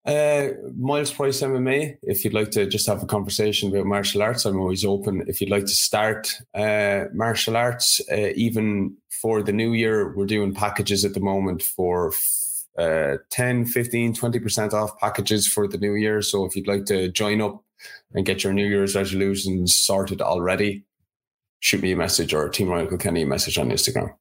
Uh, 0.04 0.54
Myles 0.78 1.10
Price 1.10 1.40
MMA. 1.40 1.96
If 2.02 2.22
you'd 2.22 2.34
like 2.34 2.50
to 2.50 2.66
just 2.66 2.86
have 2.86 3.02
a 3.02 3.06
conversation 3.06 3.70
about 3.70 3.86
martial 3.86 4.22
arts, 4.22 4.44
I'm 4.44 4.60
always 4.60 4.84
open. 4.84 5.24
If 5.26 5.40
you'd 5.40 5.50
like 5.50 5.64
to 5.64 5.74
start 5.74 6.34
uh, 6.54 7.04
martial 7.14 7.56
arts 7.56 8.02
uh, 8.26 8.32
even 8.34 8.96
for 9.10 9.42
the 9.42 9.52
new 9.52 9.72
year, 9.72 10.14
we're 10.14 10.26
doing 10.26 10.54
packages 10.54 11.04
at 11.04 11.14
the 11.14 11.20
moment 11.20 11.62
for 11.62 12.12
uh, 12.78 13.16
10, 13.30 13.66
15, 13.66 14.14
20% 14.14 14.72
off 14.72 14.98
packages 14.98 15.46
for 15.46 15.66
the 15.66 15.78
new 15.78 15.94
year. 15.94 16.22
So 16.22 16.44
if 16.44 16.56
you'd 16.56 16.68
like 16.68 16.84
to 16.86 17.08
join 17.10 17.40
up 17.40 17.62
and 18.12 18.26
get 18.26 18.44
your 18.44 18.52
New 18.52 18.66
Year's 18.66 18.94
resolutions 18.94 19.76
sorted 19.76 20.20
already, 20.20 20.84
shoot 21.60 21.82
me 21.82 21.92
a 21.92 21.96
message 21.96 22.34
or 22.34 22.48
Team 22.48 22.68
Ryano 22.68 22.88
Kilkenny 22.88 23.22
a 23.22 23.26
message 23.26 23.58
on 23.58 23.70
Instagram. 23.70 24.14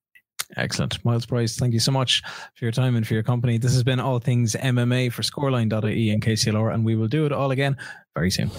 Excellent. 0.58 1.04
Myles 1.04 1.26
Price, 1.26 1.58
thank 1.58 1.74
you 1.74 1.80
so 1.80 1.92
much 1.92 2.22
for 2.56 2.66
your 2.66 2.72
time 2.72 2.96
and 2.96 3.06
for 3.06 3.14
your 3.14 3.24
company. 3.24 3.58
This 3.58 3.74
has 3.74 3.84
been 3.84 4.00
All 4.00 4.20
Things 4.20 4.56
MMA 4.56 5.12
for 5.12 5.24
Scoreline.ie 5.24 6.12
and 6.12 6.24
KCLR, 6.24 6.74
and 6.74 6.86
we 6.86 6.96
will 6.96 7.08
do 7.08 7.26
it 7.26 7.32
all 7.32 7.52
again 7.52 7.78
very 8.16 8.30
soon. 8.30 8.52